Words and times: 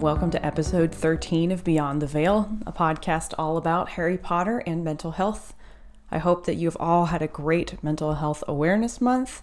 welcome 0.00 0.30
to 0.30 0.46
episode 0.46 0.94
13 0.94 1.52
of 1.52 1.62
Beyond 1.62 2.00
the 2.00 2.06
Veil, 2.06 2.56
a 2.64 2.72
podcast 2.72 3.34
all 3.38 3.58
about 3.58 3.90
Harry 3.90 4.16
Potter 4.16 4.62
and 4.66 4.82
mental 4.82 5.10
health. 5.10 5.52
I 6.10 6.16
hope 6.16 6.46
that 6.46 6.54
you've 6.54 6.76
all 6.80 7.06
had 7.06 7.20
a 7.20 7.28
great 7.28 7.84
Mental 7.84 8.14
Health 8.14 8.42
Awareness 8.48 9.02
Month. 9.02 9.42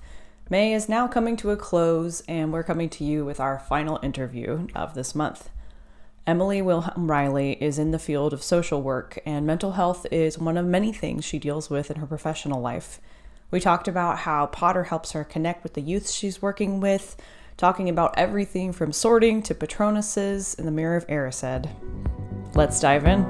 May 0.49 0.73
is 0.73 0.89
now 0.89 1.07
coming 1.07 1.37
to 1.37 1.51
a 1.51 1.57
close, 1.57 2.21
and 2.21 2.51
we're 2.51 2.63
coming 2.63 2.89
to 2.89 3.03
you 3.03 3.23
with 3.23 3.39
our 3.39 3.59
final 3.59 3.99
interview 4.01 4.67
of 4.73 4.95
this 4.95 5.13
month. 5.13 5.51
Emily 6.25 6.59
Wilhelm 6.59 7.11
Riley 7.11 7.51
is 7.61 7.77
in 7.77 7.91
the 7.91 7.99
field 7.99 8.33
of 8.33 8.41
social 8.41 8.81
work, 8.81 9.19
and 9.27 9.45
mental 9.45 9.73
health 9.73 10.07
is 10.11 10.39
one 10.39 10.57
of 10.57 10.65
many 10.65 10.91
things 10.91 11.23
she 11.23 11.37
deals 11.37 11.69
with 11.69 11.91
in 11.91 11.97
her 11.97 12.07
professional 12.07 12.59
life. 12.59 12.99
We 13.51 13.59
talked 13.59 13.87
about 13.87 14.19
how 14.19 14.47
Potter 14.47 14.85
helps 14.85 15.11
her 15.11 15.23
connect 15.23 15.61
with 15.61 15.75
the 15.75 15.81
youth 15.81 16.09
she's 16.09 16.41
working 16.41 16.79
with, 16.79 17.15
talking 17.57 17.89
about 17.89 18.13
everything 18.17 18.71
from 18.71 18.93
sorting 18.93 19.41
to 19.41 19.55
Patronuses 19.55 20.57
and 20.59 20.67
the 20.67 20.71
Mirror 20.71 20.97
of 20.97 21.07
Erised. 21.07 21.67
Let's 22.53 22.79
dive 22.79 23.05
in. 23.05 23.23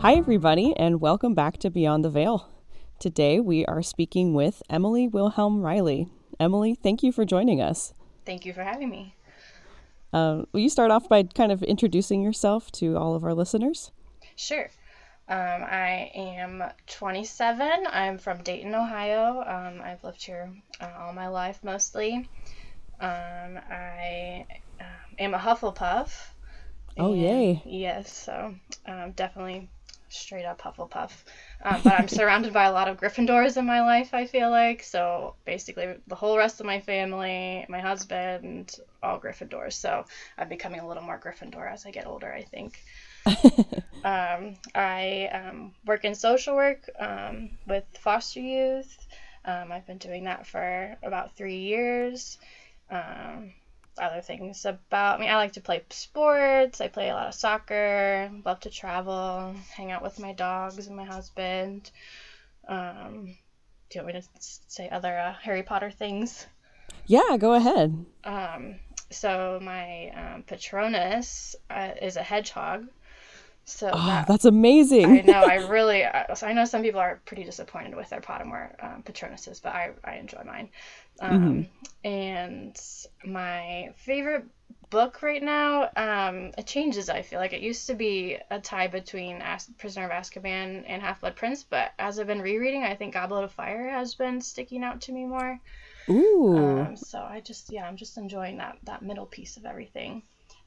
Hi, 0.00 0.12
everybody, 0.12 0.72
and 0.76 1.00
welcome 1.00 1.34
back 1.34 1.56
to 1.58 1.70
Beyond 1.70 2.04
the 2.04 2.10
Veil. 2.10 2.48
Today 3.00 3.40
we 3.40 3.64
are 3.66 3.82
speaking 3.82 4.34
with 4.34 4.62
Emily 4.70 5.08
Wilhelm 5.08 5.62
Riley. 5.62 6.08
Emily, 6.38 6.74
thank 6.74 7.02
you 7.02 7.10
for 7.10 7.24
joining 7.24 7.60
us. 7.60 7.92
Thank 8.24 8.44
you 8.44 8.52
for 8.52 8.62
having 8.62 8.88
me. 8.90 9.15
Uh, 10.12 10.42
will 10.52 10.60
you 10.60 10.68
start 10.68 10.90
off 10.90 11.08
by 11.08 11.22
kind 11.22 11.52
of 11.52 11.62
introducing 11.62 12.22
yourself 12.22 12.70
to 12.72 12.96
all 12.96 13.14
of 13.14 13.24
our 13.24 13.34
listeners? 13.34 13.90
Sure. 14.36 14.70
Um, 15.28 15.64
I 15.64 16.12
am 16.14 16.62
27. 16.86 17.86
I'm 17.90 18.18
from 18.18 18.42
Dayton, 18.42 18.74
Ohio. 18.74 19.42
Um, 19.44 19.82
I've 19.82 20.04
lived 20.04 20.24
here 20.24 20.52
uh, 20.80 20.88
all 21.00 21.12
my 21.12 21.26
life 21.28 21.58
mostly. 21.64 22.28
Um, 23.00 23.58
I 23.70 24.46
uh, 24.80 24.84
am 25.18 25.34
a 25.34 25.38
Hufflepuff. 25.38 26.12
Oh, 26.96 27.12
yay. 27.12 27.60
Yes, 27.66 28.12
so 28.12 28.54
um, 28.86 29.12
definitely 29.12 29.68
straight 30.08 30.44
up 30.44 30.60
Hufflepuff. 30.60 31.12
Um, 31.62 31.80
but 31.82 31.94
I'm 31.98 32.08
surrounded 32.20 32.52
by 32.52 32.64
a 32.64 32.72
lot 32.72 32.88
of 32.88 32.98
Gryffindors 32.98 33.56
in 33.56 33.66
my 33.66 33.80
life, 33.80 34.14
I 34.14 34.26
feel 34.26 34.50
like. 34.50 34.82
So 34.82 35.34
basically, 35.44 35.94
the 36.06 36.14
whole 36.14 36.36
rest 36.36 36.60
of 36.60 36.66
my 36.66 36.80
family, 36.80 37.66
my 37.68 37.80
husband, 37.80 38.76
all 39.02 39.20
Gryffindors. 39.20 39.74
So 39.74 40.04
I'm 40.38 40.48
becoming 40.48 40.80
a 40.80 40.88
little 40.88 41.02
more 41.02 41.18
Gryffindor 41.18 41.70
as 41.70 41.86
I 41.86 41.90
get 41.90 42.06
older, 42.06 42.32
I 42.32 42.42
think. 42.42 42.80
um, 44.04 44.56
I 44.74 45.28
um, 45.32 45.72
work 45.84 46.04
in 46.04 46.14
social 46.14 46.54
work 46.54 46.88
um, 46.98 47.50
with 47.66 47.84
foster 47.98 48.40
youth. 48.40 49.06
Um, 49.44 49.70
I've 49.70 49.86
been 49.86 49.98
doing 49.98 50.24
that 50.24 50.46
for 50.46 50.96
about 51.02 51.36
three 51.36 51.58
years. 51.58 52.38
Other 53.98 54.20
things 54.20 54.64
about 54.64 55.20
me. 55.20 55.28
I 55.28 55.36
like 55.36 55.54
to 55.54 55.60
play 55.60 55.82
sports. 55.90 56.80
I 56.80 56.88
play 56.88 57.08
a 57.08 57.14
lot 57.14 57.28
of 57.28 57.34
soccer. 57.34 58.30
Love 58.44 58.60
to 58.60 58.70
travel, 58.70 59.54
hang 59.74 59.90
out 59.90 60.02
with 60.02 60.18
my 60.18 60.32
dogs 60.32 60.86
and 60.86 60.96
my 60.96 61.04
husband. 61.04 61.90
Um, 62.68 63.36
do 63.88 63.98
you 63.98 64.04
want 64.04 64.14
me 64.14 64.20
to 64.20 64.28
say 64.40 64.88
other 64.88 65.16
uh, 65.16 65.34
Harry 65.42 65.62
Potter 65.62 65.90
things? 65.90 66.46
Yeah, 67.06 67.36
go 67.38 67.54
ahead. 67.54 68.04
Um, 68.24 68.76
so 69.10 69.60
my 69.62 70.08
um, 70.10 70.42
Patronus 70.42 71.56
uh, 71.70 71.92
is 72.02 72.16
a 72.16 72.22
hedgehog. 72.22 72.88
So 73.68 73.90
oh, 73.92 74.06
that, 74.06 74.28
that's 74.28 74.44
amazing. 74.44 75.06
I 75.06 75.20
know. 75.22 75.42
I 75.42 75.66
really. 75.68 76.04
I 76.04 76.52
know 76.52 76.64
some 76.64 76.82
people 76.82 77.00
are 77.00 77.20
pretty 77.24 77.42
disappointed 77.42 77.96
with 77.96 78.08
their 78.08 78.20
Pottermore 78.20 78.72
um, 78.82 79.02
Patronuses, 79.02 79.60
but 79.60 79.74
I, 79.74 79.90
I 80.04 80.14
enjoy 80.14 80.42
mine. 80.46 80.68
Um, 81.20 81.40
mm-hmm. 81.40 82.08
And 82.08 82.80
my 83.24 83.92
favorite 83.96 84.44
book 84.88 85.20
right 85.20 85.42
now, 85.42 85.90
um, 85.96 86.52
it 86.56 86.66
changes. 86.66 87.08
I 87.08 87.22
feel 87.22 87.40
like 87.40 87.52
it 87.52 87.60
used 87.60 87.88
to 87.88 87.94
be 87.94 88.38
a 88.52 88.60
tie 88.60 88.86
between 88.86 89.42
As- 89.42 89.68
Prisoner 89.78 90.04
of 90.04 90.12
Azkaban 90.12 90.84
and 90.86 91.02
Half 91.02 91.22
Blood 91.22 91.34
Prince, 91.34 91.64
but 91.64 91.92
as 91.98 92.20
I've 92.20 92.28
been 92.28 92.42
rereading, 92.42 92.84
I 92.84 92.94
think 92.94 93.14
Goblet 93.14 93.42
of 93.42 93.52
Fire 93.52 93.90
has 93.90 94.14
been 94.14 94.40
sticking 94.40 94.84
out 94.84 95.00
to 95.02 95.12
me 95.12 95.26
more. 95.26 95.58
Ooh. 96.08 96.56
Um, 96.56 96.96
so 96.96 97.18
I 97.18 97.40
just 97.40 97.72
yeah, 97.72 97.88
I'm 97.88 97.96
just 97.96 98.16
enjoying 98.16 98.58
that 98.58 98.78
that 98.84 99.02
middle 99.02 99.26
piece 99.26 99.56
of 99.56 99.66
everything. 99.66 100.22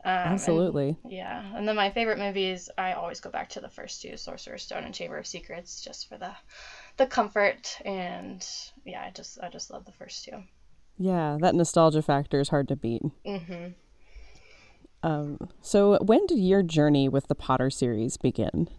Um, 0.06 0.14
Absolutely. 0.14 0.98
And, 1.04 1.12
yeah, 1.12 1.58
and 1.58 1.68
then 1.68 1.76
my 1.76 1.90
favorite 1.90 2.20
movies, 2.20 2.70
I 2.78 2.94
always 2.94 3.20
go 3.20 3.30
back 3.30 3.50
to 3.50 3.60
the 3.60 3.70
first 3.70 4.02
two, 4.02 4.16
Sorcerer's 4.16 4.64
Stone 4.64 4.86
and 4.86 4.94
Chamber 4.94 5.18
of 5.18 5.28
Secrets, 5.28 5.82
just 5.82 6.08
for 6.08 6.18
the 6.18 6.32
the 6.98 7.06
comfort 7.06 7.78
and 7.86 8.46
yeah, 8.86 9.04
I 9.04 9.12
just 9.12 9.40
I 9.42 9.50
just 9.50 9.72
love 9.72 9.86
the 9.86 9.92
first 9.92 10.24
two. 10.24 10.44
Yeah, 10.98 11.38
that 11.42 11.56
nostalgia 11.56 12.02
factor 12.02 12.40
is 12.40 12.50
hard 12.50 12.68
to 12.70 12.76
beat. 12.76 13.02
Mm-hmm. 13.26 13.70
Um, 15.02 15.38
so 15.62 15.98
when 16.02 16.26
did 16.28 16.40
your 16.40 16.62
journey 16.62 17.08
with 17.08 17.28
the 17.28 17.36
Potter 17.36 17.70
series 17.70 18.18
begin? 18.18 18.70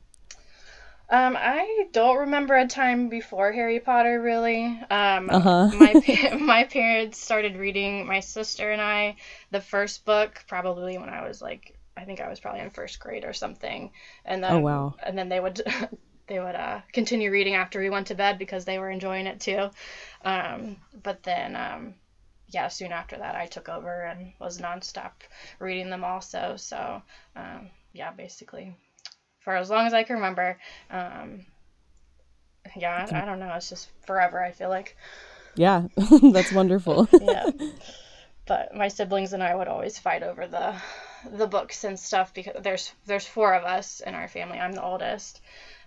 Um, 1.10 1.36
I 1.36 1.86
don't 1.92 2.18
remember 2.18 2.56
a 2.56 2.66
time 2.66 3.08
before 3.08 3.50
Harry 3.50 3.80
Potter 3.80 4.20
really. 4.20 4.64
Um, 4.90 5.28
uh-huh. 5.28 5.68
my 5.72 5.94
my 6.38 6.64
parents 6.64 7.18
started 7.18 7.56
reading 7.56 8.06
my 8.06 8.20
sister 8.20 8.70
and 8.70 8.80
I 8.80 9.16
the 9.50 9.60
first 9.60 10.04
book 10.04 10.44
probably 10.46 10.98
when 10.98 11.08
I 11.08 11.26
was 11.26 11.42
like 11.42 11.74
I 11.96 12.04
think 12.04 12.20
I 12.20 12.28
was 12.28 12.40
probably 12.40 12.60
in 12.60 12.70
first 12.70 12.98
grade 13.00 13.24
or 13.24 13.32
something, 13.32 13.90
and 14.24 14.42
then 14.42 14.52
oh 14.52 14.58
wow, 14.60 14.94
and 15.02 15.18
then 15.18 15.28
they 15.28 15.40
would 15.40 15.60
they 16.28 16.38
would 16.38 16.54
uh, 16.54 16.80
continue 16.92 17.30
reading 17.30 17.54
after 17.54 17.80
we 17.80 17.90
went 17.90 18.06
to 18.06 18.14
bed 18.14 18.38
because 18.38 18.64
they 18.64 18.78
were 18.78 18.90
enjoying 18.90 19.26
it 19.26 19.40
too. 19.40 19.68
Um, 20.24 20.76
but 21.02 21.22
then 21.24 21.56
um, 21.56 21.94
yeah, 22.46 22.68
soon 22.68 22.92
after 22.92 23.18
that 23.18 23.34
I 23.34 23.46
took 23.46 23.68
over 23.68 24.04
and 24.04 24.32
was 24.38 24.58
nonstop 24.58 25.10
reading 25.58 25.90
them 25.90 26.04
also. 26.04 26.54
So 26.56 27.02
um, 27.36 27.70
yeah, 27.92 28.12
basically 28.12 28.76
for 29.40 29.56
as 29.56 29.70
long 29.70 29.86
as 29.86 29.94
I 29.94 30.04
can 30.04 30.16
remember. 30.16 30.58
Um, 30.90 31.46
yeah, 32.76 33.06
I, 33.10 33.22
I 33.22 33.24
don't 33.24 33.40
know. 33.40 33.52
It's 33.54 33.68
just 33.68 33.88
forever. 34.06 34.42
I 34.42 34.52
feel 34.52 34.68
like. 34.68 34.96
Yeah, 35.56 35.88
that's 36.32 36.52
wonderful. 36.52 37.08
yeah, 37.20 37.50
but 38.46 38.74
my 38.74 38.88
siblings 38.88 39.32
and 39.32 39.42
I 39.42 39.54
would 39.54 39.68
always 39.68 39.98
fight 39.98 40.22
over 40.22 40.46
the 40.46 40.74
the 41.32 41.46
books 41.46 41.84
and 41.84 41.98
stuff 41.98 42.32
because 42.32 42.62
there's 42.62 42.92
there's 43.06 43.26
four 43.26 43.54
of 43.54 43.64
us 43.64 44.00
in 44.00 44.14
our 44.14 44.28
family. 44.28 44.58
I'm 44.58 44.72
the 44.72 44.84
oldest, 44.84 45.40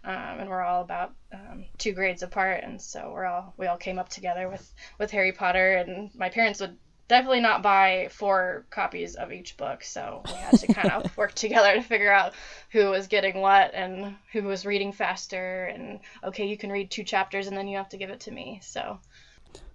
um, 0.03 0.39
and 0.39 0.49
we're 0.49 0.61
all 0.61 0.81
about 0.81 1.13
um, 1.33 1.65
two 1.77 1.93
grades 1.93 2.23
apart, 2.23 2.63
and 2.63 2.81
so 2.81 3.11
we're 3.13 3.25
all 3.25 3.53
we 3.57 3.67
all 3.67 3.77
came 3.77 3.99
up 3.99 4.09
together 4.09 4.49
with 4.49 4.73
with 4.99 5.11
Harry 5.11 5.31
Potter, 5.31 5.73
and 5.73 6.13
my 6.15 6.29
parents 6.29 6.59
would 6.59 6.77
definitely 7.07 7.41
not 7.41 7.61
buy 7.61 8.07
four 8.11 8.65
copies 8.69 9.15
of 9.15 9.31
each 9.31 9.57
book. 9.57 9.83
So 9.83 10.21
we 10.25 10.33
had 10.33 10.59
to 10.59 10.73
kind 10.73 10.91
of 10.91 11.17
work 11.17 11.33
together 11.33 11.73
to 11.75 11.81
figure 11.81 12.11
out 12.11 12.33
who 12.71 12.89
was 12.89 13.07
getting 13.07 13.41
what 13.41 13.73
and 13.73 14.15
who 14.31 14.43
was 14.43 14.65
reading 14.65 14.91
faster. 14.91 15.65
And 15.65 15.99
okay, 16.23 16.47
you 16.47 16.57
can 16.57 16.71
read 16.71 16.89
two 16.91 17.03
chapters 17.03 17.47
and 17.47 17.57
then 17.57 17.67
you 17.67 17.77
have 17.77 17.89
to 17.89 17.97
give 17.97 18.09
it 18.09 18.21
to 18.21 18.31
me. 18.31 18.59
So. 18.61 18.99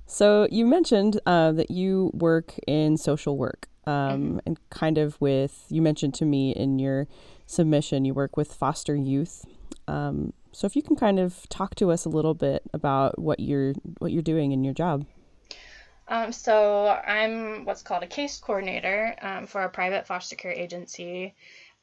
So 0.06 0.49
you 0.50 0.64
mentioned 0.64 1.20
uh, 1.26 1.52
that 1.52 1.70
you 1.70 2.11
work 2.14 2.55
in 2.67 2.97
social 2.97 3.37
work, 3.37 3.69
um, 3.87 3.93
mm-hmm. 3.93 4.38
and 4.47 4.70
kind 4.70 4.97
of 4.97 5.20
with 5.20 5.67
you 5.69 5.82
mentioned 5.82 6.14
to 6.14 6.25
me 6.25 6.52
in 6.52 6.79
your 6.79 7.06
submission 7.44 8.06
you 8.06 8.14
work 8.14 8.35
with 8.35 8.52
foster 8.55 8.97
youth. 8.97 9.44
Um, 9.87 10.32
so 10.52 10.67
if 10.67 10.75
you 10.75 10.82
can 10.82 10.97
kind 10.97 11.19
of 11.19 11.47
talk 11.50 11.75
to 11.76 11.91
us 11.91 12.06
a 12.06 12.08
little 12.08 12.35
bit 12.35 12.62
about 12.73 13.19
what 13.19 13.38
you're 13.38 13.75
what 13.99 14.12
you're 14.12 14.23
doing 14.23 14.52
in 14.52 14.64
your 14.64 14.75
job. 14.75 15.05
Um, 16.08 16.32
so 16.32 16.88
I'm 16.88 17.64
what's 17.64 17.82
called 17.82 18.02
a 18.02 18.06
case 18.06 18.38
coordinator 18.38 19.14
um, 19.20 19.46
for 19.46 19.62
a 19.62 19.69
private 19.69 20.06
foster 20.06 20.37
care 20.37 20.52
agency. 20.52 21.34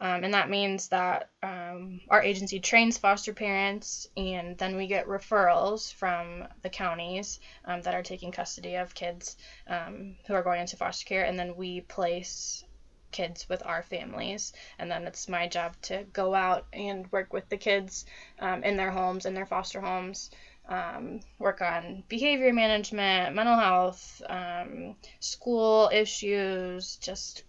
Um, 0.01 0.25
and 0.25 0.33
that 0.33 0.50
means 0.50 0.89
that 0.89 1.30
um, 1.42 2.01
our 2.10 2.22
agency 2.22 2.60
trains 2.60 2.98
foster 2.98 3.33
parents, 3.33 4.10
and 4.18 4.57
then 4.57 4.75
we 4.75 4.88
get 4.88 5.07
referrals 5.07 5.94
from 5.94 6.44
the 6.63 6.69
counties 6.69 7.39
um, 7.63 7.81
that 7.83 7.94
are 7.94 8.04
taking 8.04 8.33
custody 8.33 8.75
of 8.75 8.94
kids 8.94 9.38
um, 9.68 10.18
who 10.28 10.33
are 10.33 10.44
going 10.44 10.60
into 10.60 10.75
foster 10.75 11.06
care, 11.06 11.24
and 11.24 11.39
then 11.39 11.56
we 11.56 11.80
place 11.80 12.66
kids 13.12 13.48
with 13.48 13.66
our 13.66 13.83
families. 13.83 14.51
And 14.78 14.92
then 14.92 15.07
it's 15.07 15.30
my 15.30 15.48
job 15.48 15.75
to 15.83 16.04
go 16.12 16.36
out 16.36 16.66
and 16.74 17.10
work 17.13 17.31
with 17.31 17.48
the 17.48 17.56
kids 17.56 18.06
in 18.42 18.75
their 18.75 18.92
homes, 18.92 19.25
in 19.25 19.33
their 19.33 19.45
foster 19.45 19.80
homes, 19.80 20.30
um, 20.68 21.20
work 21.40 21.62
on 21.62 22.04
behavior 22.08 22.54
management, 22.54 23.36
mental 23.36 23.58
health, 23.58 24.22
um, 24.28 24.96
school 25.20 25.90
issues, 25.94 26.98
just 26.98 27.44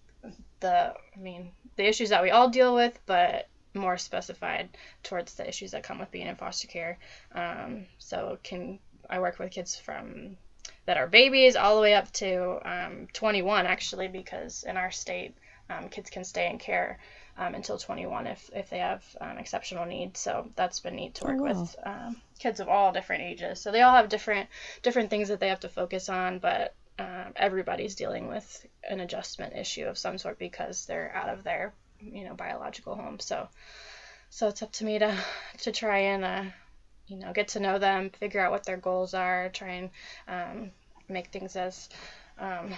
the, 0.61 0.93
I 0.95 1.19
mean, 1.19 1.53
the 1.77 1.87
issues 1.87 2.11
that 2.11 2.23
we 2.23 2.31
all 2.31 2.49
deal 2.49 2.75
with, 2.75 2.99
but 3.07 3.49
more 3.75 3.97
specified 3.99 4.71
towards 5.03 5.35
the 5.35 5.49
issues 5.49 5.71
that 5.71 5.83
come 5.83 5.99
with 5.99 6.11
being 6.11 6.27
in 6.27 6.37
foster 6.37 6.69
care. 6.69 6.99
Um, 7.35 7.87
so 7.99 8.39
can 8.43 8.79
I 9.09 9.21
work 9.21 9.39
with 9.39 9.51
kids 9.51 9.77
from 9.77 10.37
that 10.87 10.97
are 10.97 11.07
babies 11.07 11.57
all 11.57 11.77
the 11.77 11.83
way 11.83 11.95
up 11.95 12.11
to 12.13 12.59
um, 12.65 13.09
21 13.13 13.67
actually 13.67 14.09
because 14.09 14.65
in 14.67 14.77
our 14.77 14.91
state 14.91 15.35
um, 15.69 15.89
kids 15.89 16.11
can 16.11 16.25
stay 16.25 16.49
in 16.49 16.59
care 16.59 16.99
um, 17.39 17.55
until 17.55 17.79
21 17.79 18.27
if, 18.27 18.51
if 18.55 18.71
they 18.71 18.79
have 18.79 19.05
um, 19.21 19.39
exceptional 19.39 19.85
needs. 19.85 20.21
So 20.21 20.49
that's 20.57 20.81
been 20.81 20.97
neat 20.97 21.15
to 21.17 21.25
work 21.25 21.37
oh, 21.39 21.43
wow. 21.43 21.61
with 21.61 21.77
um, 21.85 22.17
kids 22.39 22.61
of 22.61 22.69
all 22.69 22.93
different 22.93 23.23
ages. 23.23 23.61
So 23.61 23.71
they 23.71 23.83
all 23.83 23.95
have 23.95 24.09
different 24.09 24.49
different 24.83 25.11
things 25.11 25.29
that 25.29 25.41
they 25.41 25.49
have 25.49 25.61
to 25.61 25.69
focus 25.69 26.09
on, 26.09 26.39
but 26.39 26.75
um, 26.99 27.33
everybody's 27.37 27.95
dealing 27.95 28.29
with 28.29 28.67
an 28.89 29.01
adjustment 29.01 29.55
issue 29.55 29.85
of 29.85 29.99
some 29.99 30.19
sort 30.19 30.39
because 30.39 30.87
they're 30.87 31.13
out 31.15 31.29
of 31.29 31.45
their 31.45 31.75
you 32.01 32.25
know 32.25 32.35
biological 32.35 32.95
home. 32.95 33.19
So 33.21 33.49
so 34.31 34.49
it's 34.49 34.63
up 34.63 34.73
to 34.73 34.85
me 34.85 34.99
to 34.99 35.17
to 35.63 35.73
try 35.73 35.99
and 35.99 36.25
uh, 36.25 36.45
you 37.07 37.17
know 37.17 37.33
get 37.33 37.49
to 37.49 37.61
know 37.61 37.79
them, 37.79 38.11
figure 38.11 38.41
out 38.41 38.51
what 38.51 38.65
their 38.65 38.77
goals 38.79 39.15
are, 39.15 39.51
try 39.51 39.73
and 39.73 39.91
um, 40.27 40.71
make 41.09 41.29
things 41.29 41.57
as 41.57 41.89
um, 42.39 42.73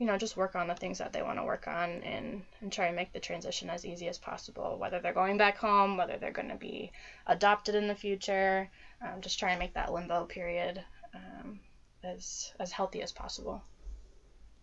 you 0.00 0.06
know, 0.06 0.16
just 0.16 0.36
work 0.36 0.56
on 0.56 0.66
the 0.66 0.74
things 0.74 0.96
that 0.96 1.12
they 1.12 1.20
want 1.20 1.38
to 1.38 1.44
work 1.44 1.68
on 1.68 1.90
and, 2.02 2.42
and 2.62 2.72
try 2.72 2.86
and 2.86 2.96
make 2.96 3.12
the 3.12 3.20
transition 3.20 3.68
as 3.68 3.84
easy 3.84 4.08
as 4.08 4.16
possible, 4.16 4.78
whether 4.78 4.98
they're 4.98 5.12
going 5.12 5.36
back 5.36 5.58
home, 5.58 5.98
whether 5.98 6.16
they're 6.16 6.32
going 6.32 6.48
to 6.48 6.56
be 6.56 6.90
adopted 7.26 7.74
in 7.74 7.86
the 7.86 7.94
future, 7.94 8.70
um, 9.02 9.20
just 9.20 9.38
try 9.38 9.50
and 9.50 9.58
make 9.58 9.74
that 9.74 9.92
limbo 9.92 10.24
period 10.24 10.82
um, 11.14 11.60
as, 12.02 12.54
as 12.58 12.72
healthy 12.72 13.02
as 13.02 13.12
possible. 13.12 13.62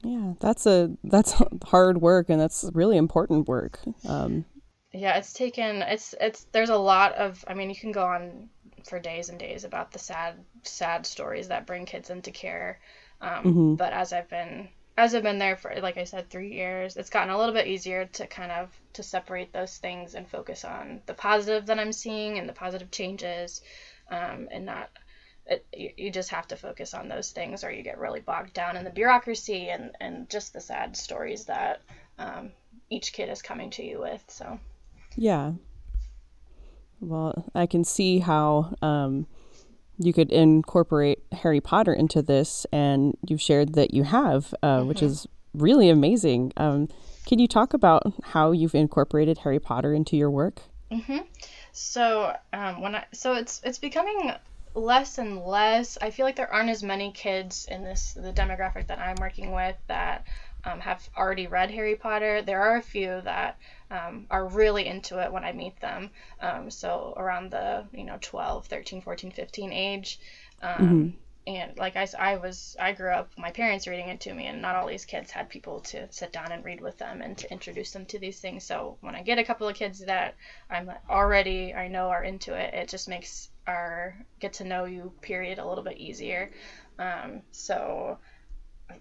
Yeah, 0.03 0.33
that's 0.39 0.65
a 0.65 0.91
that's 1.03 1.35
hard 1.65 2.01
work 2.01 2.29
and 2.29 2.39
that's 2.39 2.69
really 2.73 2.97
important 2.97 3.47
work. 3.47 3.79
Um, 4.07 4.45
yeah, 4.93 5.17
it's 5.17 5.33
taken 5.33 5.81
it's 5.81 6.13
it's 6.21 6.45
there's 6.51 6.69
a 6.69 6.77
lot 6.77 7.13
of 7.13 7.43
I 7.47 7.55
mean 7.55 7.69
you 7.69 7.75
can 7.75 7.91
go 7.91 8.05
on 8.05 8.49
for 8.87 8.99
days 8.99 9.29
and 9.29 9.39
days 9.39 9.63
about 9.63 9.91
the 9.91 9.97
sad 9.99 10.35
sad 10.61 11.07
stories 11.07 11.47
that 11.47 11.65
bring 11.65 11.85
kids 11.85 12.11
into 12.11 12.29
care. 12.29 12.79
Um, 13.21 13.43
mm-hmm. 13.43 13.75
But 13.75 13.91
as 13.91 14.13
I've 14.13 14.29
been 14.29 14.69
as 14.97 15.13
I've 15.13 15.23
been 15.23 15.37
there 15.37 15.55
for 15.55 15.73
like 15.81 15.97
I 15.97 16.03
said 16.05 16.29
three 16.29 16.53
years, 16.53 16.97
it's 16.97 17.11
gotten 17.11 17.29
a 17.33 17.37
little 17.37 17.53
bit 17.53 17.67
easier 17.67 18.05
to 18.13 18.27
kind 18.27 18.51
of 18.51 18.69
to 18.93 19.03
separate 19.03 19.53
those 19.53 19.77
things 19.77 20.15
and 20.15 20.27
focus 20.27 20.65
on 20.65 21.01
the 21.05 21.13
positive 21.13 21.67
that 21.67 21.79
I'm 21.79 21.93
seeing 21.93 22.39
and 22.39 22.49
the 22.49 22.53
positive 22.53 22.89
changes, 22.91 23.61
um, 24.09 24.49
and 24.51 24.65
not. 24.65 24.89
It, 25.49 25.65
you, 25.95 26.11
just 26.11 26.31
have 26.31 26.45
to 26.49 26.57
focus 26.57 26.93
on 26.93 27.07
those 27.07 27.31
things 27.31 27.63
or 27.63 27.71
you 27.71 27.81
get 27.81 27.99
really 27.99 28.19
bogged 28.19 28.53
down 28.53 28.75
in 28.75 28.83
the 28.83 28.89
bureaucracy 28.89 29.69
and, 29.69 29.91
and 30.01 30.29
just 30.29 30.51
the 30.51 30.59
sad 30.59 30.97
stories 30.97 31.45
that 31.45 31.79
um, 32.19 32.51
each 32.89 33.13
kid 33.13 33.29
is 33.29 33.41
coming 33.41 33.69
to 33.69 33.81
you 33.81 34.01
with 34.01 34.21
so 34.27 34.59
yeah 35.15 35.53
well 36.99 37.45
i 37.55 37.65
can 37.65 37.85
see 37.85 38.19
how 38.19 38.75
um, 38.81 39.25
you 39.97 40.13
could 40.13 40.31
incorporate 40.31 41.19
Harry 41.31 41.61
Potter 41.61 41.93
into 41.93 42.21
this, 42.21 42.65
and 42.71 43.17
you've 43.27 43.41
shared 43.41 43.73
that 43.73 43.93
you 43.93 44.03
have, 44.03 44.53
uh, 44.61 44.79
mm-hmm. 44.79 44.87
which 44.87 45.01
is 45.01 45.27
really 45.53 45.89
amazing. 45.89 46.53
Um, 46.57 46.87
can 47.25 47.39
you 47.39 47.47
talk 47.47 47.73
about 47.73 48.03
how 48.23 48.51
you've 48.51 48.75
incorporated 48.75 49.39
Harry 49.39 49.59
Potter 49.59 49.93
into 49.93 50.15
your 50.15 50.31
work? 50.31 50.61
Mm-hmm. 50.91 51.19
So 51.73 52.33
um, 52.53 52.81
when 52.81 52.95
I 52.95 53.05
so 53.11 53.33
it's 53.33 53.61
it's 53.63 53.79
becoming 53.79 54.31
less 54.73 55.17
and 55.17 55.39
less. 55.39 55.97
I 56.01 56.11
feel 56.11 56.25
like 56.25 56.35
there 56.35 56.51
aren't 56.51 56.69
as 56.69 56.83
many 56.83 57.11
kids 57.11 57.67
in 57.69 57.83
this 57.83 58.13
the 58.13 58.31
demographic 58.31 58.87
that 58.87 58.99
I'm 58.99 59.17
working 59.19 59.51
with 59.51 59.75
that 59.87 60.25
um, 60.63 60.79
have 60.79 61.07
already 61.17 61.47
read 61.47 61.71
Harry 61.71 61.95
Potter. 61.95 62.41
There 62.41 62.61
are 62.61 62.77
a 62.77 62.81
few 62.81 63.21
that 63.21 63.57
um, 63.91 64.27
are 64.29 64.47
really 64.47 64.85
into 64.85 65.23
it 65.23 65.31
when 65.31 65.43
I 65.43 65.53
meet 65.53 65.79
them. 65.79 66.09
Um, 66.41 66.69
so 66.69 67.13
around 67.17 67.51
the 67.51 67.85
you 67.93 68.03
know 68.03 68.17
12, 68.21 68.67
13, 68.67 69.01
14, 69.01 69.31
15 69.31 69.73
age. 69.73 70.19
Um, 70.61 70.75
mm-hmm. 70.75 71.09
And 71.47 71.77
like 71.77 71.95
I, 71.95 72.05
I 72.19 72.35
was, 72.35 72.75
I 72.77 72.91
grew 72.91 73.09
up, 73.09 73.31
my 73.37 73.51
parents 73.51 73.87
reading 73.87 74.09
it 74.09 74.19
to 74.21 74.33
me, 74.33 74.47
and 74.47 74.61
not 74.61 74.75
all 74.75 74.85
these 74.85 75.05
kids 75.05 75.31
had 75.31 75.47
people 75.47 75.79
to 75.79 76.11
sit 76.11 76.33
down 76.33 76.51
and 76.51 76.65
read 76.65 76.81
with 76.81 76.97
them 76.97 77.21
and 77.21 77.37
to 77.37 77.49
introduce 77.49 77.91
them 77.91 78.05
to 78.07 78.19
these 78.19 78.37
things. 78.41 78.65
So 78.65 78.97
when 78.99 79.15
I 79.15 79.23
get 79.23 79.39
a 79.39 79.45
couple 79.45 79.65
of 79.65 79.73
kids 79.73 79.99
that 79.99 80.35
I'm 80.69 80.91
already, 81.09 81.73
I 81.73 81.87
know 81.87 82.09
are 82.09 82.21
into 82.21 82.53
it, 82.53 82.73
it 82.73 82.89
just 82.89 83.07
makes 83.07 83.49
our 83.65 84.17
get 84.41 84.53
to 84.53 84.65
know 84.65 84.83
you 84.83 85.13
period 85.21 85.57
a 85.57 85.65
little 85.65 85.85
bit 85.85 85.97
easier. 85.97 86.51
Um, 86.99 87.43
so 87.51 88.17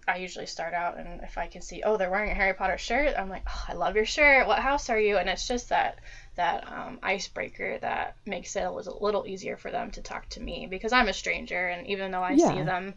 I 0.09 0.17
usually 0.17 0.47
start 0.47 0.75
out 0.75 0.99
and 0.99 1.21
if 1.23 1.39
I 1.39 1.47
can 1.47 1.63
see, 1.63 1.83
oh, 1.85 1.97
they're 1.97 2.11
wearing 2.11 2.31
a 2.31 2.35
Harry 2.35 2.55
Potter 2.55 2.79
shirt, 2.79 3.15
I'm 3.17 3.29
like, 3.29 3.43
oh, 3.49 3.65
I 3.69 3.75
love 3.75 3.97
your 3.97 4.05
shirt. 4.05 4.47
What 4.47 4.59
house 4.59 4.91
are 4.91 4.99
you? 4.99 5.17
And 5.19 5.29
it's 5.29 5.47
just 5.47 5.69
that 5.69 5.99
that 6.37 6.71
um, 6.71 6.99
icebreaker 7.03 7.79
that 7.79 8.17
makes 8.27 8.57
it 8.57 8.65
a 8.65 8.71
little 8.71 9.27
easier 9.27 9.57
for 9.57 9.71
them 9.71 9.91
to 9.93 10.03
talk 10.03 10.29
to 10.31 10.41
me 10.41 10.67
because 10.71 10.93
I'm 10.93 11.09
a 11.09 11.13
stranger, 11.13 11.69
and 11.69 11.87
even 11.87 12.11
though 12.11 12.23
I 12.23 12.33
yeah. 12.33 12.49
see 12.51 12.63
them, 12.63 12.95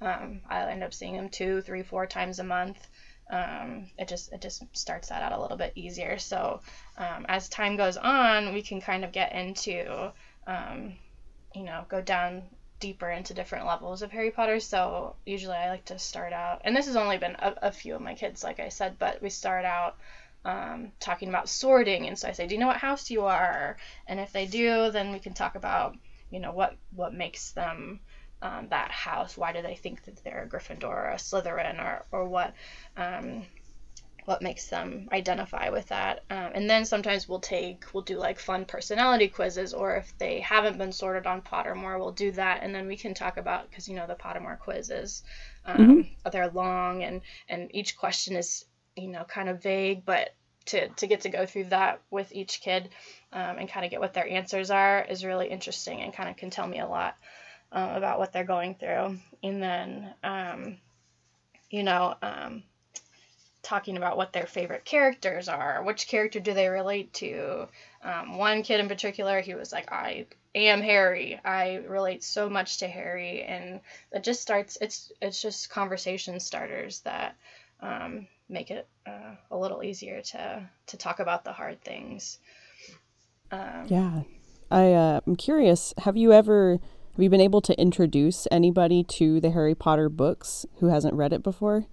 um, 0.00 0.40
I 0.48 0.62
end 0.70 0.82
up 0.82 0.94
seeing 0.94 1.14
them 1.14 1.28
two, 1.28 1.60
three, 1.60 1.82
four 1.82 2.06
times 2.06 2.38
a 2.38 2.44
month. 2.44 2.88
Um, 3.30 3.90
it 3.98 4.08
just 4.08 4.32
it 4.32 4.40
just 4.40 4.64
starts 4.74 5.10
that 5.10 5.22
out 5.22 5.38
a 5.38 5.40
little 5.40 5.58
bit 5.58 5.72
easier. 5.74 6.18
So 6.18 6.60
um, 6.96 7.26
as 7.28 7.48
time 7.48 7.76
goes 7.76 7.98
on, 7.98 8.54
we 8.54 8.62
can 8.62 8.80
kind 8.80 9.04
of 9.04 9.12
get 9.12 9.34
into 9.34 10.12
um, 10.46 10.94
you 11.54 11.64
know 11.64 11.84
go 11.88 12.00
down 12.00 12.42
deeper 12.80 13.10
into 13.10 13.34
different 13.34 13.66
levels 13.66 14.02
of 14.02 14.10
Harry 14.12 14.30
Potter. 14.30 14.60
So 14.60 15.16
usually 15.24 15.56
I 15.56 15.68
like 15.68 15.86
to 15.86 15.98
start 15.98 16.32
out, 16.32 16.62
and 16.64 16.76
this 16.76 16.86
has 16.86 16.96
only 16.96 17.18
been 17.18 17.36
a, 17.38 17.54
a 17.62 17.72
few 17.72 17.94
of 17.94 18.00
my 18.00 18.14
kids, 18.14 18.44
like 18.44 18.60
I 18.60 18.68
said, 18.68 18.98
but 18.98 19.22
we 19.22 19.30
start 19.30 19.64
out 19.64 19.96
um, 20.44 20.92
talking 21.00 21.28
about 21.28 21.48
sorting. 21.48 22.06
And 22.06 22.18
so 22.18 22.28
I 22.28 22.32
say, 22.32 22.46
Do 22.46 22.54
you 22.54 22.60
know 22.60 22.66
what 22.66 22.76
house 22.76 23.10
you 23.10 23.24
are? 23.24 23.76
And 24.06 24.20
if 24.20 24.32
they 24.32 24.46
do, 24.46 24.90
then 24.90 25.12
we 25.12 25.18
can 25.18 25.34
talk 25.34 25.54
about, 25.54 25.96
you 26.30 26.40
know, 26.40 26.52
what, 26.52 26.76
what 26.94 27.14
makes 27.14 27.52
them. 27.52 28.00
Um, 28.40 28.68
that 28.68 28.92
house. 28.92 29.36
Why 29.36 29.52
do 29.52 29.62
they 29.62 29.74
think 29.74 30.04
that 30.04 30.22
they're 30.22 30.44
a 30.44 30.48
Gryffindor 30.48 30.84
or 30.84 31.08
a 31.08 31.16
Slytherin, 31.16 31.84
or 31.84 32.06
or 32.12 32.24
what 32.24 32.54
um, 32.96 33.44
what 34.28 34.42
makes 34.42 34.66
them 34.66 35.08
identify 35.10 35.70
with 35.70 35.86
that. 35.88 36.22
Um, 36.28 36.50
and 36.54 36.68
then 36.68 36.84
sometimes 36.84 37.26
we'll 37.26 37.40
take, 37.40 37.82
we'll 37.94 38.02
do 38.02 38.18
like 38.18 38.38
fun 38.38 38.66
personality 38.66 39.26
quizzes, 39.26 39.72
or 39.72 39.96
if 39.96 40.12
they 40.18 40.40
haven't 40.40 40.76
been 40.76 40.92
sorted 40.92 41.26
on 41.26 41.40
Pottermore, 41.40 41.98
we'll 41.98 42.12
do 42.12 42.30
that. 42.32 42.62
And 42.62 42.74
then 42.74 42.86
we 42.86 42.98
can 42.98 43.14
talk 43.14 43.38
about, 43.38 43.70
because 43.70 43.88
you 43.88 43.96
know, 43.96 44.06
the 44.06 44.14
Pottermore 44.14 44.58
quizzes, 44.58 45.22
um, 45.64 45.76
mm-hmm. 45.78 46.30
they're 46.30 46.50
long 46.50 47.04
and, 47.04 47.22
and 47.48 47.74
each 47.74 47.96
question 47.96 48.36
is, 48.36 48.66
you 48.96 49.08
know, 49.08 49.24
kind 49.24 49.48
of 49.48 49.62
vague, 49.62 50.04
but 50.04 50.34
to, 50.66 50.88
to 50.88 51.06
get 51.06 51.22
to 51.22 51.30
go 51.30 51.46
through 51.46 51.70
that 51.70 52.02
with 52.10 52.30
each 52.30 52.60
kid 52.60 52.90
um, 53.32 53.56
and 53.56 53.70
kind 53.70 53.86
of 53.86 53.90
get 53.90 54.00
what 54.00 54.12
their 54.12 54.28
answers 54.28 54.70
are 54.70 55.06
is 55.08 55.24
really 55.24 55.48
interesting 55.48 56.02
and 56.02 56.12
kind 56.12 56.28
of 56.28 56.36
can 56.36 56.50
tell 56.50 56.66
me 56.66 56.80
a 56.80 56.86
lot 56.86 57.16
um, 57.72 57.96
about 57.96 58.18
what 58.18 58.34
they're 58.34 58.44
going 58.44 58.74
through. 58.74 59.16
And 59.42 59.62
then, 59.62 60.12
um, 60.22 60.76
you 61.70 61.82
know, 61.82 62.14
um, 62.20 62.62
talking 63.68 63.98
about 63.98 64.16
what 64.16 64.32
their 64.32 64.46
favorite 64.46 64.86
characters 64.86 65.46
are. 65.46 65.82
Which 65.84 66.08
character 66.08 66.40
do 66.40 66.54
they 66.54 66.68
relate 66.68 67.12
to? 67.14 67.68
Um, 68.02 68.38
one 68.38 68.62
kid 68.62 68.80
in 68.80 68.88
particular, 68.88 69.42
he 69.42 69.54
was 69.54 69.72
like, 69.72 69.92
I 69.92 70.26
am 70.54 70.80
Harry. 70.80 71.38
I 71.44 71.76
relate 71.86 72.24
so 72.24 72.48
much 72.48 72.78
to 72.78 72.88
Harry, 72.88 73.42
and 73.42 73.80
it 74.10 74.24
just 74.24 74.40
starts. 74.40 74.78
It's 74.80 75.12
it's 75.20 75.42
just 75.42 75.68
conversation 75.68 76.40
starters 76.40 77.00
that 77.00 77.36
um, 77.80 78.26
make 78.48 78.70
it 78.70 78.88
uh, 79.06 79.34
a 79.50 79.58
little 79.58 79.82
easier 79.82 80.22
to 80.22 80.70
to 80.86 80.96
talk 80.96 81.20
about 81.20 81.44
the 81.44 81.52
hard 81.52 81.82
things. 81.82 82.38
Um, 83.52 83.84
yeah, 83.88 84.22
I 84.70 84.92
uh, 84.94 85.20
I'm 85.26 85.36
curious. 85.36 85.92
Have 85.98 86.16
you 86.16 86.32
ever 86.32 86.78
have 87.12 87.22
you 87.22 87.28
been 87.28 87.42
able 87.42 87.60
to 87.60 87.78
introduce 87.78 88.48
anybody 88.50 89.04
to 89.04 89.42
the 89.42 89.50
Harry 89.50 89.74
Potter 89.74 90.08
books 90.08 90.64
who 90.78 90.86
hasn't 90.86 91.12
read 91.12 91.34
it 91.34 91.42
before? 91.42 91.84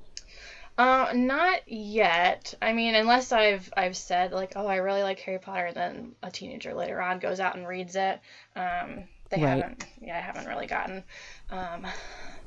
Uh, 0.77 1.11
not 1.13 1.61
yet. 1.67 2.53
I 2.61 2.73
mean, 2.73 2.95
unless 2.95 3.31
I've 3.31 3.71
I've 3.77 3.95
said 3.95 4.33
like, 4.33 4.53
oh, 4.55 4.67
I 4.67 4.77
really 4.77 5.03
like 5.03 5.19
Harry 5.19 5.39
Potter, 5.39 5.67
and 5.67 5.75
then 5.75 6.15
a 6.21 6.29
teenager 6.29 6.73
later 6.73 7.01
on 7.01 7.19
goes 7.19 7.39
out 7.39 7.55
and 7.55 7.67
reads 7.67 7.95
it. 7.95 8.19
Um, 8.55 9.05
they 9.29 9.41
right. 9.41 9.61
haven't. 9.61 9.85
Yeah, 10.01 10.17
I 10.17 10.21
haven't 10.21 10.47
really 10.47 10.67
gotten 10.67 11.03
um, 11.49 11.87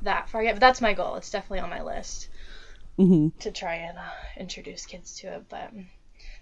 that 0.03 0.29
far 0.29 0.43
yet. 0.43 0.55
But 0.55 0.61
that's 0.61 0.83
my 0.83 0.93
goal. 0.93 1.17
It's 1.17 1.31
definitely 1.31 1.61
on 1.61 1.71
my 1.71 1.83
list 1.83 2.29
mm-hmm. 2.99 3.29
to 3.41 3.51
try 3.51 3.77
and 3.77 3.97
uh, 3.97 4.11
introduce 4.37 4.85
kids 4.85 5.15
to 5.21 5.29
it. 5.35 5.45
But 5.49 5.73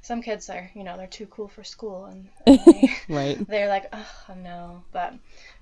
some 0.02 0.22
kids 0.22 0.50
are, 0.50 0.68
you 0.74 0.82
know, 0.82 0.96
they're 0.96 1.06
too 1.06 1.26
cool 1.26 1.48
for 1.48 1.62
school, 1.62 2.06
and, 2.06 2.28
they, 2.46 2.90
right. 3.08 3.46
they're 3.48 3.68
like, 3.68 3.86
oh 3.92 4.34
no. 4.36 4.82
But 4.92 5.14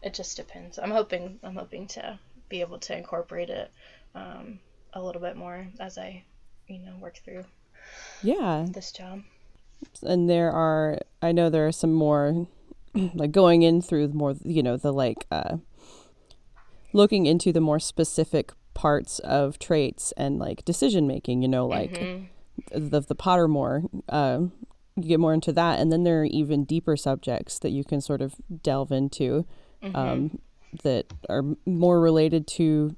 it 0.02 0.14
just 0.14 0.38
depends. 0.38 0.78
I'm 0.78 0.90
hoping. 0.90 1.38
I'm 1.42 1.56
hoping 1.56 1.86
to 1.88 2.18
be 2.48 2.62
able 2.62 2.78
to 2.78 2.96
incorporate 2.96 3.50
it. 3.50 3.70
Um, 4.14 4.58
a 4.94 5.02
little 5.02 5.20
bit 5.20 5.36
more 5.36 5.66
as 5.80 5.98
I, 5.98 6.24
you 6.66 6.78
know, 6.78 6.96
work 7.00 7.20
through 7.24 7.44
yeah 8.22 8.66
this 8.70 8.92
job. 8.92 9.22
And 10.02 10.28
there 10.28 10.50
are 10.50 10.98
I 11.20 11.32
know 11.32 11.50
there 11.50 11.66
are 11.66 11.72
some 11.72 11.92
more 11.92 12.46
like 12.94 13.32
going 13.32 13.62
in 13.62 13.82
through 13.82 14.08
more 14.08 14.34
you 14.44 14.62
know 14.62 14.76
the 14.76 14.92
like 14.92 15.26
uh 15.30 15.58
looking 16.92 17.26
into 17.26 17.52
the 17.52 17.60
more 17.60 17.80
specific 17.80 18.52
parts 18.72 19.18
of 19.20 19.58
traits 19.58 20.12
and 20.16 20.38
like 20.38 20.64
decision 20.64 21.06
making, 21.06 21.42
you 21.42 21.48
know, 21.48 21.66
like 21.66 21.92
mm-hmm. 21.92 22.88
the 22.88 23.00
the 23.00 23.16
Pottermore 23.16 23.88
uh 24.08 24.40
you 24.96 25.08
get 25.08 25.20
more 25.20 25.34
into 25.34 25.52
that 25.52 25.80
and 25.80 25.90
then 25.90 26.04
there 26.04 26.20
are 26.20 26.26
even 26.26 26.64
deeper 26.64 26.96
subjects 26.96 27.58
that 27.58 27.70
you 27.70 27.82
can 27.82 28.00
sort 28.00 28.22
of 28.22 28.36
delve 28.62 28.92
into 28.92 29.44
mm-hmm. 29.82 29.96
um, 29.96 30.38
that 30.82 31.12
are 31.28 31.42
more 31.66 32.00
related 32.00 32.46
to 32.46 32.94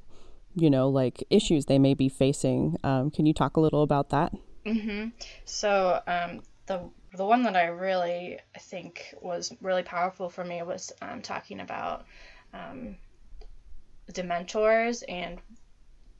you 0.57 0.71
know, 0.71 0.89
like 0.89 1.23
issues 1.31 1.67
they 1.67 1.79
may 1.79 1.95
be 1.95 2.09
facing. 2.09 2.77
Um, 2.83 3.11
can 3.11 3.27
you 3.27 3.35
talk 3.35 3.57
a 3.57 3.61
little 3.61 3.83
about 3.83 4.09
that? 4.11 4.33
Mm-hmm. 4.65 5.11
So 5.45 6.01
um, 6.07 6.43
the 6.67 6.81
the 7.15 7.25
one 7.25 7.45
that 7.45 7.57
I 7.57 7.67
really 7.67 8.39
I 8.55 8.59
think 8.59 9.15
was 9.21 9.55
really 9.61 9.83
powerful 9.83 10.29
for 10.29 10.45
me 10.45 10.63
was 10.63 10.93
um, 11.01 11.23
talking 11.23 11.61
about 11.61 12.07
um, 12.53 12.97
Dementors 14.11 15.05
and 15.09 15.39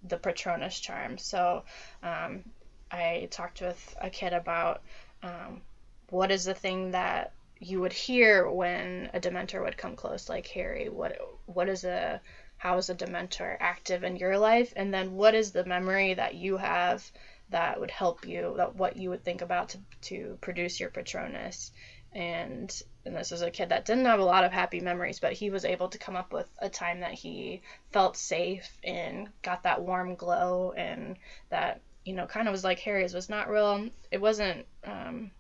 the 0.05 0.19
Patronus 0.19 0.79
charm. 0.79 1.19
So 1.19 1.65
um, 2.03 2.45
I 2.91 3.29
talked 3.31 3.61
with 3.63 3.97
a 4.01 4.11
kid 4.11 4.33
about 4.33 4.83
um, 5.23 5.63
what 6.11 6.31
is 6.31 6.45
the 6.45 6.55
thing 6.55 6.93
that 6.93 7.33
you 7.59 7.81
would 7.81 7.93
hear 7.93 8.49
when 8.51 9.11
a 9.15 9.21
Dementor 9.21 9.65
would 9.65 9.79
come 9.79 9.97
close, 9.97 10.29
like 10.29 10.47
Harry. 10.49 10.89
What 10.89 11.19
what 11.47 11.69
is 11.69 11.85
a 11.85 12.21
how 12.67 12.79
is 12.79 12.91
a 12.91 12.97
Dementor 12.97 13.57
active 13.61 14.03
in 14.03 14.17
your 14.17 14.37
life, 14.37 14.73
and 14.75 14.93
then 14.93 15.15
what 15.15 15.37
is 15.37 15.53
the 15.53 15.65
memory 15.65 16.15
that 16.15 16.35
you 16.35 16.57
have 16.57 17.09
that 17.51 17.79
would 17.79 17.93
help 17.93 18.27
you, 18.27 18.55
that 18.57 18.75
what 18.75 18.97
you 18.97 19.09
would 19.11 19.23
think 19.23 19.41
about 19.41 19.69
to 19.69 19.79
to 20.01 20.37
produce 20.41 20.81
your 20.81 20.91
Patronus, 20.91 21.71
and 22.13 22.83
and 23.05 23.15
this 23.15 23.31
was 23.31 23.43
a 23.43 23.53
kid 23.53 23.69
that 23.69 23.85
didn't 23.85 24.07
have 24.07 24.19
a 24.19 24.25
lot 24.25 24.43
of 24.43 24.51
happy 24.51 24.81
memories, 24.81 25.21
but 25.21 25.33
he 25.33 25.49
was 25.49 25.65
able 25.65 25.89
to 25.91 25.99
come 25.99 26.17
up 26.17 26.33
with 26.33 26.49
a 26.59 26.69
time 26.69 26.99
that 27.01 27.15
he 27.15 27.63
felt 27.93 28.17
safe 28.17 28.77
and 28.83 29.29
got 29.43 29.63
that 29.63 29.83
warm 29.83 30.17
glow 30.17 30.73
and 30.73 31.19
that 31.51 31.81
you 32.05 32.15
know 32.15 32.27
kind 32.27 32.49
of 32.49 32.53
was 32.53 32.65
like 32.65 32.81
Harry's 32.81 33.15
was 33.15 33.29
not 33.29 33.49
real. 33.49 33.89
It 34.11 34.21
wasn't 34.21 34.67
um, 34.83 35.31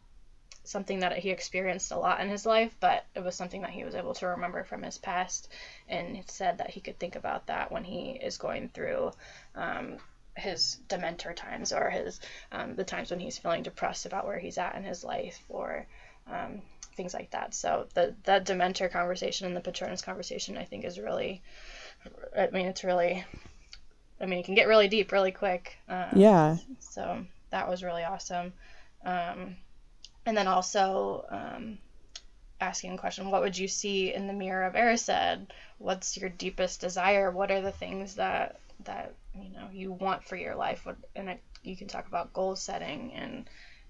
something 0.66 1.00
that 1.00 1.18
he 1.18 1.30
experienced 1.30 1.92
a 1.92 1.98
lot 1.98 2.20
in 2.20 2.28
his 2.28 2.46
life, 2.46 2.74
but 2.80 3.04
it 3.14 3.24
was 3.24 3.34
something 3.34 3.62
that 3.62 3.70
he 3.70 3.84
was 3.84 3.94
able 3.94 4.14
to 4.14 4.26
remember 4.26 4.64
from 4.64 4.82
his 4.82 4.98
past, 4.98 5.48
and 5.88 6.16
it 6.16 6.30
said 6.30 6.58
that 6.58 6.70
he 6.70 6.80
could 6.80 6.98
think 6.98 7.16
about 7.16 7.46
that 7.46 7.72
when 7.72 7.84
he 7.84 8.10
is 8.10 8.38
going 8.38 8.68
through. 8.68 9.12
Um, 9.54 9.96
his 10.38 10.76
dementor 10.86 11.34
times 11.34 11.72
or 11.72 11.88
his 11.88 12.20
um, 12.52 12.76
the 12.76 12.84
times 12.84 13.10
when 13.10 13.18
he's 13.18 13.38
feeling 13.38 13.62
depressed 13.62 14.04
about 14.04 14.26
where 14.26 14.38
he's 14.38 14.58
at 14.58 14.74
in 14.74 14.84
his 14.84 15.02
life 15.02 15.40
or 15.48 15.86
um, 16.30 16.60
things 16.96 17.14
like 17.14 17.30
that. 17.30 17.54
So 17.54 17.86
the 17.94 18.14
that 18.24 18.46
Dementor 18.46 18.90
conversation 18.90 19.46
and 19.46 19.54
the 19.54 19.60
Patronus 19.60 20.02
conversation, 20.02 20.56
I 20.56 20.64
think, 20.64 20.84
is 20.84 20.98
really, 20.98 21.42
I 22.36 22.48
mean, 22.48 22.66
it's 22.66 22.84
really, 22.84 23.24
I 24.20 24.26
mean, 24.26 24.40
it 24.40 24.44
can 24.44 24.54
get 24.54 24.66
really 24.66 24.88
deep 24.88 25.12
really 25.12 25.32
quick. 25.32 25.76
Um, 25.88 26.08
yeah. 26.14 26.56
So 26.80 27.24
that 27.50 27.68
was 27.68 27.84
really 27.84 28.02
awesome. 28.02 28.52
Um, 29.04 29.56
and 30.26 30.36
then 30.36 30.48
also 30.48 31.24
um, 31.30 31.78
asking 32.60 32.92
a 32.92 32.98
question, 32.98 33.30
what 33.30 33.42
would 33.42 33.56
you 33.56 33.68
see 33.68 34.12
in 34.12 34.26
the 34.26 34.32
mirror 34.32 34.64
of 34.64 34.74
Erised? 34.74 35.46
What's 35.78 36.16
your 36.16 36.28
deepest 36.28 36.80
desire? 36.80 37.30
What 37.30 37.50
are 37.50 37.60
the 37.60 37.72
things 37.72 38.16
that 38.16 38.60
that 38.84 39.14
you 39.34 39.50
know 39.50 39.68
you 39.72 39.92
want 39.92 40.24
for 40.24 40.36
your 40.36 40.54
life? 40.54 40.84
What, 40.84 40.96
and 41.14 41.30
it, 41.30 41.40
you 41.62 41.76
can 41.76 41.88
talk 41.88 42.06
about 42.08 42.32
goal 42.32 42.56
setting 42.56 43.12
and 43.14 43.48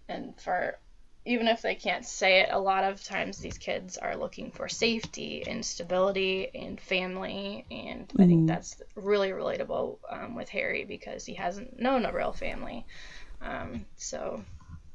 and 0.08 0.40
for 0.40 0.78
even 1.26 1.48
if 1.48 1.60
they 1.60 1.74
can't 1.74 2.06
say 2.06 2.40
it, 2.40 2.50
a 2.52 2.58
lot 2.58 2.84
of 2.84 3.02
times 3.02 3.38
these 3.38 3.58
kids 3.58 3.98
are 3.98 4.16
looking 4.16 4.52
for 4.52 4.68
safety 4.68 5.42
and 5.44 5.64
stability 5.64 6.48
and 6.54 6.80
family. 6.80 7.66
And 7.68 8.06
mm-hmm. 8.08 8.22
I 8.22 8.26
think 8.26 8.38
mm-hmm. 8.40 8.46
that's 8.46 8.80
really 8.94 9.30
relatable 9.30 9.98
um, 10.08 10.36
with 10.36 10.48
Harry 10.50 10.84
because 10.84 11.26
he 11.26 11.34
hasn't 11.34 11.80
known 11.80 12.04
a 12.04 12.12
real 12.12 12.32
family. 12.32 12.86
Um, 13.42 13.86
so 13.96 14.44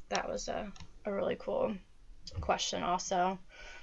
that 0.08 0.26
was 0.26 0.48
a, 0.48 0.72
a 1.04 1.12
really 1.12 1.36
cool 1.38 1.74
question, 2.40 2.82
also. 2.82 3.38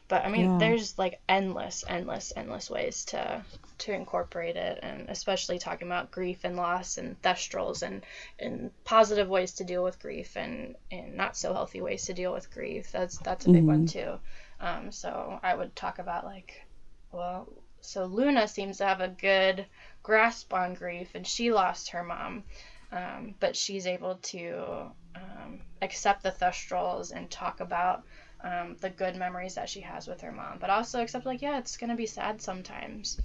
But 0.09 0.25
I 0.25 0.29
mean, 0.29 0.53
yeah. 0.53 0.57
there's 0.57 0.97
like 0.97 1.21
endless, 1.29 1.83
endless, 1.87 2.33
endless 2.35 2.69
ways 2.69 3.05
to 3.05 3.43
to 3.79 3.93
incorporate 3.93 4.55
it, 4.55 4.79
and 4.81 5.07
especially 5.07 5.59
talking 5.59 5.87
about 5.87 6.09
grief 6.09 6.39
and 6.43 6.57
loss 6.57 6.97
and 6.97 7.21
thestrals 7.21 7.83
and 7.83 8.03
and 8.39 8.71
positive 8.83 9.29
ways 9.29 9.53
to 9.53 9.63
deal 9.63 9.83
with 9.83 9.99
grief 9.99 10.35
and 10.35 10.75
and 10.91 11.15
not 11.15 11.37
so 11.37 11.53
healthy 11.53 11.81
ways 11.81 12.05
to 12.05 12.13
deal 12.15 12.33
with 12.33 12.51
grief. 12.51 12.91
That's 12.91 13.19
that's 13.19 13.45
a 13.45 13.49
big 13.49 13.61
mm-hmm. 13.61 13.67
one 13.67 13.85
too. 13.85 14.19
Um, 14.59 14.91
so 14.91 15.39
I 15.43 15.53
would 15.53 15.75
talk 15.75 15.99
about 15.99 16.25
like, 16.25 16.65
well, 17.11 17.47
so 17.81 18.05
Luna 18.05 18.47
seems 18.47 18.77
to 18.77 18.85
have 18.85 19.01
a 19.01 19.07
good 19.07 19.67
grasp 20.01 20.53
on 20.55 20.73
grief, 20.73 21.11
and 21.13 21.25
she 21.25 21.51
lost 21.51 21.91
her 21.91 22.03
mom, 22.03 22.43
um, 22.91 23.35
but 23.39 23.55
she's 23.55 23.85
able 23.85 24.15
to 24.15 24.91
um, 25.15 25.59
accept 25.81 26.23
the 26.23 26.31
thestrals 26.31 27.11
and 27.11 27.29
talk 27.29 27.59
about 27.59 28.03
um, 28.43 28.75
the 28.79 28.89
good 28.89 29.15
memories 29.15 29.55
that 29.55 29.69
she 29.69 29.81
has 29.81 30.07
with 30.07 30.21
her 30.21 30.31
mom, 30.31 30.57
but 30.59 30.69
also 30.69 31.01
accept 31.01 31.25
like 31.25 31.41
yeah, 31.41 31.59
it's 31.59 31.77
gonna 31.77 31.95
be 31.95 32.05
sad 32.05 32.41
sometimes. 32.41 33.19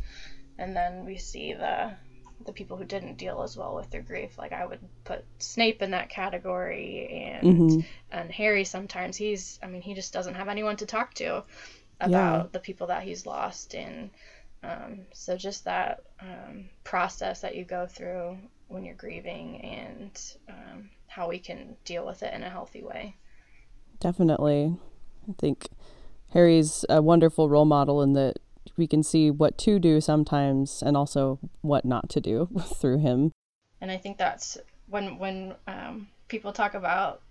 And 0.59 0.75
then 0.75 1.05
we 1.05 1.17
see 1.17 1.53
the 1.53 1.93
the 2.45 2.53
people 2.53 2.77
who 2.77 2.85
didn't 2.85 3.17
deal 3.17 3.43
as 3.43 3.57
well 3.57 3.75
with 3.75 3.91
their 3.91 4.03
grief. 4.03 4.37
Like 4.39 4.53
I 4.53 4.67
would 4.67 4.81
put 5.05 5.25
Snape 5.39 5.83
in 5.83 5.93
that 5.93 6.11
category, 6.11 7.31
and 7.33 7.47
mm-hmm. 7.47 7.81
and 8.11 8.31
Harry 8.31 8.65
sometimes 8.65 9.17
he's 9.17 9.59
I 9.63 9.67
mean 9.67 9.83
he 9.83 9.95
just 9.95 10.13
doesn't 10.13 10.35
have 10.35 10.49
anyone 10.49 10.77
to 10.77 10.87
talk 10.87 11.15
to 11.15 11.45
about 12.01 12.45
yeah. 12.45 12.47
the 12.53 12.59
people 12.59 12.89
that 12.89 13.05
he's 13.05 13.27
lost, 13.27 13.75
and 13.75 14.11
um, 14.63 15.01
so 15.13 15.37
just 15.37 15.65
that 15.65 16.05
um, 16.21 16.69
process 16.83 17.41
that 17.43 17.55
you 17.55 17.65
go 17.65 17.87
through 17.87 18.39
when 18.69 18.85
you're 18.85 18.95
grieving, 18.95 19.61
and 19.61 20.21
um, 20.49 20.91
how 21.15 21.29
we 21.29 21.39
can 21.39 21.77
deal 21.85 22.05
with 22.05 22.25
it 22.25 22.35
in 22.35 22.43
a 22.43 22.51
healthy 22.51 22.83
way. 22.83 23.17
Definitely. 24.01 24.77
I 25.29 25.33
think 25.39 25.69
Harry's 26.31 26.85
a 26.89 27.01
wonderful 27.01 27.49
role 27.49 27.65
model 27.65 28.03
in 28.03 28.15
that 28.15 28.39
we 28.77 28.89
can 28.89 29.05
see 29.05 29.31
what 29.31 29.57
to 29.59 29.79
do 29.79 30.01
sometimes 30.01 30.83
and 30.83 30.97
also 30.97 31.39
what 31.61 31.85
not 31.85 32.09
to 32.11 32.21
do 32.21 32.49
through 32.81 32.99
him. 32.99 33.31
And 33.81 33.93
I 33.93 33.97
think 33.97 34.19
that's 34.19 34.59
when 34.89 35.19
when 35.19 35.55
um, 35.69 36.09
people 36.27 36.53
talk 36.53 36.75
about 36.75 37.23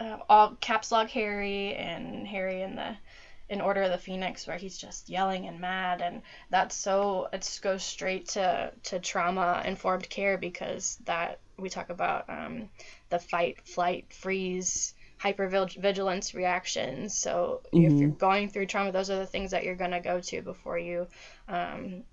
uh, 0.00 0.18
all 0.28 0.56
caps 0.60 0.92
lock 0.92 1.08
Harry 1.08 1.74
and 1.76 2.26
Harry 2.26 2.60
in 2.60 2.76
the 2.76 2.94
in 3.48 3.62
Order 3.62 3.82
of 3.82 3.90
the 3.90 3.98
Phoenix 3.98 4.46
where 4.46 4.58
he's 4.58 4.76
just 4.76 5.08
yelling 5.08 5.46
and 5.46 5.60
mad 5.60 6.02
and 6.02 6.20
that's 6.50 6.76
so 6.76 7.28
it 7.32 7.58
goes 7.62 7.82
straight 7.82 8.28
to 8.28 8.72
to 8.84 8.98
trauma 9.00 9.62
informed 9.64 10.08
care 10.10 10.36
because 10.36 10.98
that 11.06 11.40
we 11.60 11.68
talk 11.68 11.90
about 11.90 12.28
um, 12.28 12.68
the 13.08 13.18
fight 13.18 13.60
flight 13.66 14.12
freeze 14.12 14.94
hypervigilance 15.22 16.34
reactions. 16.34 17.14
So 17.14 17.60
mm-hmm. 17.72 17.84
if 17.84 17.92
you're 18.00 18.10
going 18.10 18.48
through 18.48 18.66
trauma, 18.66 18.92
those 18.92 19.10
are 19.10 19.18
the 19.18 19.26
things 19.26 19.50
that 19.50 19.64
you're 19.64 19.76
going 19.76 19.90
to 19.90 20.00
go 20.00 20.20
to 20.20 20.42
before 20.42 20.78
you 20.78 21.06
um, 21.48 22.04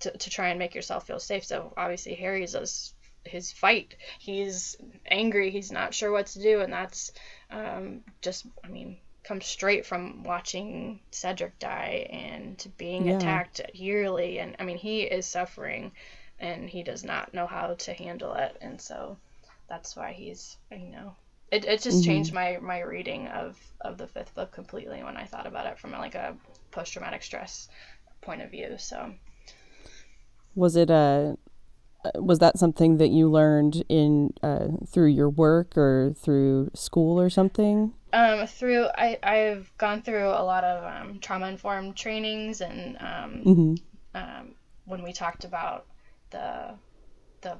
to, 0.00 0.10
to 0.10 0.30
try 0.30 0.48
and 0.48 0.58
make 0.58 0.74
yourself 0.74 1.06
feel 1.06 1.20
safe. 1.20 1.44
So 1.44 1.72
obviously 1.76 2.14
Harry's 2.14 2.52
his, 2.52 2.94
his 3.24 3.52
fight. 3.52 3.94
He's 4.18 4.76
angry. 5.06 5.50
He's 5.50 5.70
not 5.70 5.94
sure 5.94 6.10
what 6.10 6.26
to 6.28 6.42
do, 6.42 6.60
and 6.60 6.72
that's 6.72 7.12
um, 7.50 8.00
just 8.22 8.46
I 8.64 8.68
mean 8.68 8.98
comes 9.24 9.46
straight 9.46 9.84
from 9.84 10.22
watching 10.22 11.00
Cedric 11.10 11.58
die 11.58 12.08
and 12.10 12.66
being 12.78 13.06
yeah. 13.06 13.16
attacked 13.16 13.60
yearly. 13.74 14.38
And 14.38 14.56
I 14.58 14.64
mean 14.64 14.78
he 14.78 15.02
is 15.02 15.26
suffering, 15.26 15.92
and 16.40 16.68
he 16.68 16.82
does 16.82 17.04
not 17.04 17.34
know 17.34 17.46
how 17.46 17.74
to 17.74 17.92
handle 17.92 18.34
it, 18.34 18.56
and 18.60 18.80
so 18.80 19.16
that's 19.68 19.96
why 19.96 20.12
he's 20.12 20.56
you 20.70 20.90
know 20.90 21.14
it, 21.50 21.64
it 21.64 21.82
just 21.82 21.98
mm-hmm. 21.98 22.06
changed 22.06 22.32
my 22.32 22.58
my 22.60 22.80
reading 22.80 23.28
of 23.28 23.58
of 23.80 23.98
the 23.98 24.06
fifth 24.06 24.34
book 24.34 24.52
completely 24.52 25.02
when 25.02 25.16
I 25.16 25.24
thought 25.24 25.46
about 25.46 25.66
it 25.66 25.78
from 25.78 25.92
like 25.92 26.14
a 26.14 26.36
post 26.70 26.92
traumatic 26.92 27.22
stress 27.22 27.68
point 28.20 28.42
of 28.42 28.50
view. 28.50 28.76
So, 28.78 29.14
was 30.54 30.76
it 30.76 30.90
a 30.90 31.36
uh, 32.04 32.10
was 32.22 32.38
that 32.38 32.58
something 32.58 32.98
that 32.98 33.08
you 33.08 33.30
learned 33.30 33.82
in 33.88 34.34
uh, 34.42 34.68
through 34.86 35.08
your 35.08 35.30
work 35.30 35.76
or 35.76 36.14
through 36.16 36.70
school 36.74 37.18
or 37.18 37.30
something? 37.30 37.92
Um, 38.12 38.46
through 38.46 38.86
I 38.96 39.18
I've 39.22 39.72
gone 39.78 40.02
through 40.02 40.28
a 40.28 40.44
lot 40.44 40.64
of 40.64 40.84
um, 40.84 41.18
trauma 41.20 41.48
informed 41.48 41.96
trainings 41.96 42.60
and 42.60 42.96
um, 42.98 43.42
mm-hmm. 43.44 43.74
um, 44.14 44.54
when 44.84 45.02
we 45.02 45.12
talked 45.12 45.44
about 45.44 45.86
the 46.30 46.74
the 47.40 47.58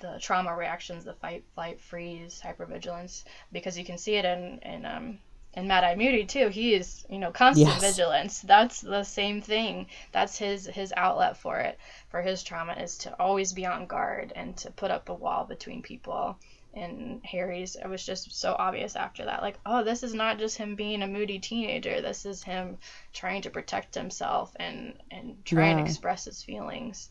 the 0.00 0.18
trauma 0.20 0.54
reactions, 0.54 1.04
the 1.04 1.14
fight, 1.14 1.44
flight, 1.54 1.80
freeze, 1.80 2.42
hypervigilance, 2.44 3.24
because 3.52 3.78
you 3.78 3.84
can 3.84 3.98
see 3.98 4.16
it 4.16 4.24
in 4.24 4.58
in 4.62 4.84
um 4.84 5.18
in 5.54 5.66
Mad 5.66 5.82
Eye 5.82 5.96
Moody 5.96 6.24
too. 6.24 6.48
He 6.48 6.74
is 6.74 7.06
you 7.08 7.18
know 7.18 7.32
constant 7.32 7.70
yes. 7.70 7.80
vigilance. 7.80 8.40
That's 8.40 8.80
the 8.80 9.02
same 9.02 9.40
thing. 9.40 9.86
That's 10.12 10.38
his 10.38 10.66
his 10.66 10.92
outlet 10.96 11.36
for 11.36 11.58
it. 11.58 11.78
For 12.10 12.22
his 12.22 12.42
trauma 12.42 12.74
is 12.74 12.98
to 12.98 13.18
always 13.20 13.52
be 13.52 13.66
on 13.66 13.86
guard 13.86 14.32
and 14.36 14.56
to 14.58 14.70
put 14.70 14.90
up 14.90 15.08
a 15.08 15.14
wall 15.14 15.44
between 15.44 15.82
people. 15.82 16.38
And 16.74 17.24
Harry's, 17.24 17.76
it 17.76 17.88
was 17.88 18.04
just 18.04 18.38
so 18.38 18.54
obvious 18.56 18.94
after 18.94 19.24
that, 19.24 19.40
like, 19.42 19.58
oh, 19.64 19.82
this 19.82 20.02
is 20.02 20.12
not 20.12 20.38
just 20.38 20.58
him 20.58 20.76
being 20.76 21.02
a 21.02 21.08
moody 21.08 21.38
teenager. 21.38 22.02
This 22.02 22.26
is 22.26 22.42
him 22.42 22.76
trying 23.12 23.42
to 23.42 23.50
protect 23.50 23.94
himself 23.94 24.54
and 24.56 24.94
and 25.10 25.44
try 25.44 25.70
yeah. 25.70 25.78
and 25.78 25.88
express 25.88 26.26
his 26.26 26.42
feelings. 26.42 27.10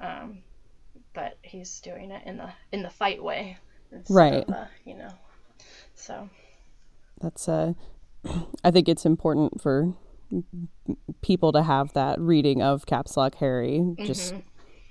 Um, 0.00 0.38
but 1.14 1.38
he's 1.42 1.80
doing 1.80 2.10
it 2.10 2.22
in 2.26 2.36
the 2.36 2.50
in 2.72 2.82
the 2.82 2.90
fight 2.90 3.22
way, 3.22 3.58
right? 4.08 4.44
Of, 4.48 4.68
you 4.84 4.96
know, 4.96 5.10
so 5.94 6.28
that's 7.20 7.48
uh, 7.48 7.72
I 8.64 8.70
think 8.70 8.88
it's 8.88 9.04
important 9.04 9.60
for 9.60 9.94
people 11.22 11.52
to 11.52 11.62
have 11.62 11.92
that 11.94 12.20
reading 12.20 12.62
of 12.62 12.86
Caps 12.86 13.16
Lock 13.16 13.36
Harry. 13.36 13.94
Just 13.98 14.34
mm-hmm. 14.34 14.42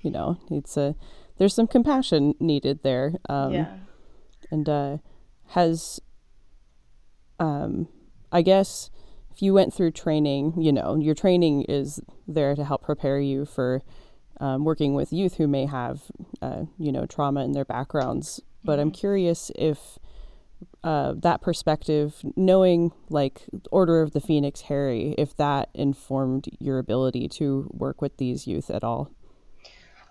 you 0.02 0.10
know, 0.10 0.38
it's 0.50 0.76
a 0.76 0.94
there's 1.38 1.54
some 1.54 1.66
compassion 1.66 2.34
needed 2.40 2.82
there. 2.82 3.14
Um, 3.28 3.52
yeah. 3.52 3.76
And 4.50 4.68
uh, 4.68 4.98
has 5.48 6.00
um 7.38 7.88
I 8.30 8.42
guess 8.42 8.90
if 9.30 9.42
you 9.42 9.54
went 9.54 9.72
through 9.72 9.92
training, 9.92 10.54
you 10.58 10.72
know, 10.72 10.96
your 10.96 11.14
training 11.14 11.62
is 11.68 12.00
there 12.26 12.54
to 12.56 12.64
help 12.64 12.82
prepare 12.82 13.20
you 13.20 13.44
for 13.44 13.82
um, 14.40 14.64
working 14.64 14.94
with 14.94 15.12
youth 15.12 15.34
who 15.34 15.48
may 15.48 15.66
have, 15.66 16.02
uh, 16.40 16.64
you 16.78 16.92
know, 16.92 17.06
trauma 17.06 17.44
in 17.44 17.52
their 17.52 17.64
backgrounds. 17.64 18.40
But 18.64 18.72
mm-hmm. 18.72 18.80
I'm 18.80 18.90
curious 18.90 19.50
if 19.56 19.98
uh, 20.82 21.14
that 21.16 21.40
perspective, 21.40 22.16
knowing 22.36 22.92
like 23.08 23.42
Order 23.70 24.02
of 24.02 24.12
the 24.12 24.20
Phoenix 24.20 24.62
Harry, 24.62 25.14
if 25.18 25.36
that 25.36 25.68
informed 25.74 26.48
your 26.58 26.78
ability 26.78 27.28
to 27.28 27.68
work 27.72 28.00
with 28.00 28.16
these 28.16 28.46
youth 28.46 28.70
at 28.70 28.84
all. 28.84 29.10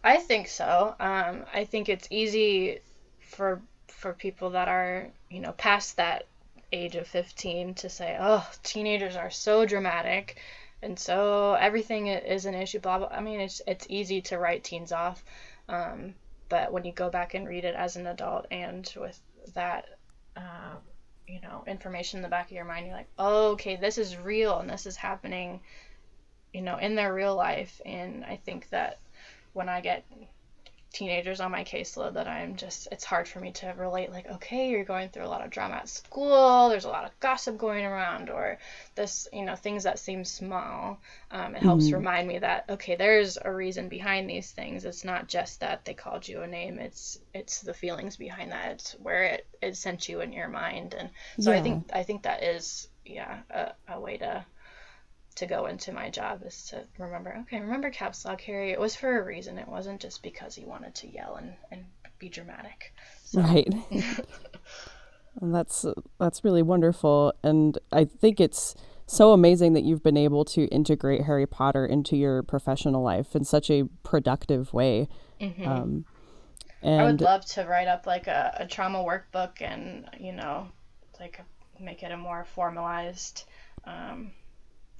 I 0.03 0.17
think 0.17 0.47
so. 0.47 0.95
Um, 0.99 1.43
I 1.53 1.65
think 1.65 1.89
it's 1.89 2.07
easy 2.11 2.79
for 3.19 3.61
for 3.87 4.13
people 4.13 4.51
that 4.51 4.67
are 4.67 5.07
you 5.29 5.39
know 5.39 5.51
past 5.53 5.97
that 5.97 6.27
age 6.71 6.95
of 6.95 7.07
15 7.07 7.75
to 7.75 7.89
say, 7.89 8.17
oh, 8.19 8.47
teenagers 8.63 9.15
are 9.15 9.31
so 9.31 9.65
dramatic 9.65 10.37
and 10.81 10.97
so 10.97 11.53
everything 11.53 12.07
is 12.07 12.45
an 12.45 12.53
issue, 12.53 12.79
blah, 12.79 12.99
blah. 12.99 13.07
I 13.07 13.21
mean, 13.21 13.39
it's, 13.39 13.61
it's 13.67 13.87
easy 13.89 14.21
to 14.23 14.37
write 14.37 14.63
teens 14.63 14.91
off. 14.91 15.23
Um, 15.67 16.13
but 16.49 16.71
when 16.71 16.85
you 16.85 16.93
go 16.93 17.09
back 17.09 17.33
and 17.33 17.47
read 17.47 17.65
it 17.65 17.75
as 17.75 17.95
an 17.95 18.07
adult 18.07 18.45
and 18.51 18.91
with 18.95 19.19
that, 19.53 19.85
uh, 20.35 20.75
you 21.27 21.41
know, 21.41 21.63
information 21.67 22.19
in 22.19 22.23
the 22.23 22.29
back 22.29 22.45
of 22.45 22.53
your 22.53 22.65
mind, 22.65 22.85
you're 22.85 22.95
like, 22.95 23.09
oh, 23.17 23.51
okay, 23.51 23.75
this 23.75 23.97
is 23.97 24.17
real 24.17 24.59
and 24.59 24.69
this 24.69 24.85
is 24.85 24.95
happening, 24.95 25.59
you 26.53 26.61
know, 26.61 26.77
in 26.77 26.95
their 26.95 27.13
real 27.13 27.35
life. 27.35 27.81
And 27.85 28.23
I 28.23 28.37
think 28.37 28.69
that 28.69 28.99
when 29.53 29.67
I 29.67 29.81
get 29.81 30.05
teenagers 30.93 31.41
on 31.41 31.51
my 31.51 31.63
caseload 31.63 32.13
that 32.13 32.27
I'm 32.27 32.55
just 32.55 32.87
it's 32.91 33.03
hard 33.03 33.27
for 33.27 33.39
me 33.39 33.51
to 33.53 33.73
relate 33.77 34.11
like 34.11 34.27
okay 34.27 34.69
you're 34.69 34.85
going 34.85 35.09
through 35.09 35.25
a 35.25 35.27
lot 35.27 35.43
of 35.43 35.51
drama 35.51 35.75
at 35.75 35.89
school 35.89 36.69
there's 36.69 36.85
a 36.85 36.89
lot 36.89 37.05
of 37.05 37.19
gossip 37.19 37.57
going 37.57 37.85
around 37.85 38.29
or 38.29 38.57
this 38.95 39.27
you 39.33 39.43
know 39.43 39.55
things 39.55 39.83
that 39.83 39.99
seem 39.99 40.23
small 40.23 40.99
um, 41.29 41.55
it 41.55 41.61
helps 41.61 41.85
mm-hmm. 41.85 41.95
remind 41.95 42.27
me 42.27 42.39
that 42.39 42.65
okay 42.69 42.95
there's 42.95 43.37
a 43.43 43.53
reason 43.53 43.89
behind 43.89 44.29
these 44.29 44.51
things 44.51 44.85
it's 44.85 45.03
not 45.03 45.27
just 45.27 45.59
that 45.59 45.83
they 45.83 45.93
called 45.93 46.27
you 46.27 46.41
a 46.41 46.47
name 46.47 46.79
it's 46.79 47.19
it's 47.33 47.61
the 47.61 47.73
feelings 47.73 48.15
behind 48.15 48.51
that 48.51 48.71
it's 48.71 48.93
where 48.93 49.23
it, 49.23 49.47
it 49.61 49.75
sent 49.75 50.07
you 50.07 50.21
in 50.21 50.31
your 50.31 50.47
mind 50.47 50.95
and 50.97 51.09
so 51.39 51.51
yeah. 51.51 51.59
I 51.59 51.61
think 51.61 51.89
I 51.93 52.03
think 52.03 52.23
that 52.23 52.43
is 52.43 52.87
yeah 53.05 53.39
a, 53.49 53.73
a 53.89 53.99
way 53.99 54.17
to 54.17 54.45
to 55.37 55.45
go 55.45 55.67
into 55.67 55.91
my 55.91 56.09
job 56.09 56.41
is 56.45 56.65
to 56.65 56.83
remember, 56.97 57.35
okay, 57.41 57.59
remember 57.59 57.89
Caps 57.89 58.25
Lock 58.25 58.41
Harry. 58.41 58.71
It 58.71 58.79
was 58.79 58.95
for 58.95 59.19
a 59.19 59.23
reason. 59.23 59.57
It 59.57 59.67
wasn't 59.67 60.01
just 60.01 60.23
because 60.23 60.55
he 60.55 60.65
wanted 60.65 60.95
to 60.95 61.07
yell 61.07 61.35
and, 61.35 61.53
and 61.71 61.85
be 62.19 62.27
dramatic. 62.27 62.93
So. 63.23 63.41
Right. 63.41 63.71
that's 65.41 65.85
that's 66.19 66.43
really 66.43 66.63
wonderful, 66.63 67.33
and 67.43 67.77
I 67.91 68.05
think 68.05 68.39
it's 68.39 68.75
so 69.05 69.31
amazing 69.31 69.73
that 69.73 69.83
you've 69.83 70.03
been 70.03 70.17
able 70.17 70.43
to 70.45 70.65
integrate 70.65 71.23
Harry 71.23 71.45
Potter 71.45 71.85
into 71.85 72.17
your 72.17 72.43
professional 72.43 73.03
life 73.03 73.35
in 73.35 73.43
such 73.43 73.69
a 73.69 73.83
productive 74.03 74.73
way. 74.73 75.07
Mm-hmm. 75.39 75.67
Um, 75.67 76.05
and 76.81 77.01
I 77.01 77.05
would 77.05 77.21
love 77.21 77.45
to 77.45 77.63
write 77.63 77.87
up 77.87 78.07
like 78.07 78.27
a, 78.27 78.55
a 78.59 78.67
trauma 78.67 78.99
workbook 78.99 79.61
and 79.61 80.09
you 80.19 80.31
know 80.31 80.67
like 81.19 81.39
make 81.79 82.03
it 82.03 82.11
a 82.11 82.17
more 82.17 82.45
formalized 82.53 83.43
um, 83.85 84.31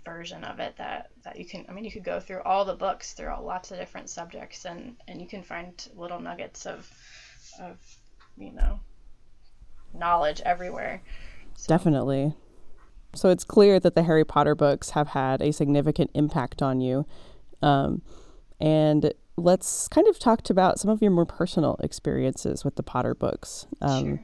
version 0.08 0.44
of 0.46 0.60
it 0.60 0.74
that 0.78 1.10
that 1.26 1.38
you 1.38 1.46
can 1.46 1.66
i 1.68 1.74
mean 1.74 1.84
you 1.84 1.92
could 1.92 2.04
go 2.04 2.20
through 2.20 2.42
all 2.44 2.64
the 2.64 2.74
books 2.74 3.12
through 3.12 3.30
all, 3.30 3.44
lots 3.44 3.72
of 3.72 3.78
different 3.78 4.10
subjects 4.10 4.66
and 4.66 4.96
and 5.08 5.22
you 5.22 5.28
can 5.28 5.44
find 5.44 5.90
little 5.96 6.20
nuggets 6.20 6.66
of 6.66 6.90
of 7.62 7.78
you 8.38 8.54
know 8.54 8.80
knowledge 9.94 10.42
everywhere 10.46 11.02
so. 11.56 11.68
definitely 11.68 12.34
so 13.14 13.30
it's 13.30 13.44
clear 13.44 13.82
that 13.82 13.96
the 13.96 14.04
harry 14.04 14.24
potter 14.24 14.56
books 14.56 14.92
have 14.92 15.10
had 15.10 15.42
a 15.42 15.52
significant 15.52 16.10
impact 16.14 16.62
on 16.62 16.80
you 16.80 17.06
um, 17.62 18.02
and 18.62 19.14
let's 19.36 19.88
kind 19.90 20.08
of 20.08 20.18
talk 20.20 20.50
about 20.50 20.80
some 20.80 20.90
of 20.90 21.02
your 21.02 21.12
more 21.12 21.26
personal 21.26 21.76
experiences 21.84 22.64
with 22.64 22.76
the 22.76 22.84
potter 22.84 23.14
books 23.14 23.68
um, 23.82 24.06
sure. 24.06 24.24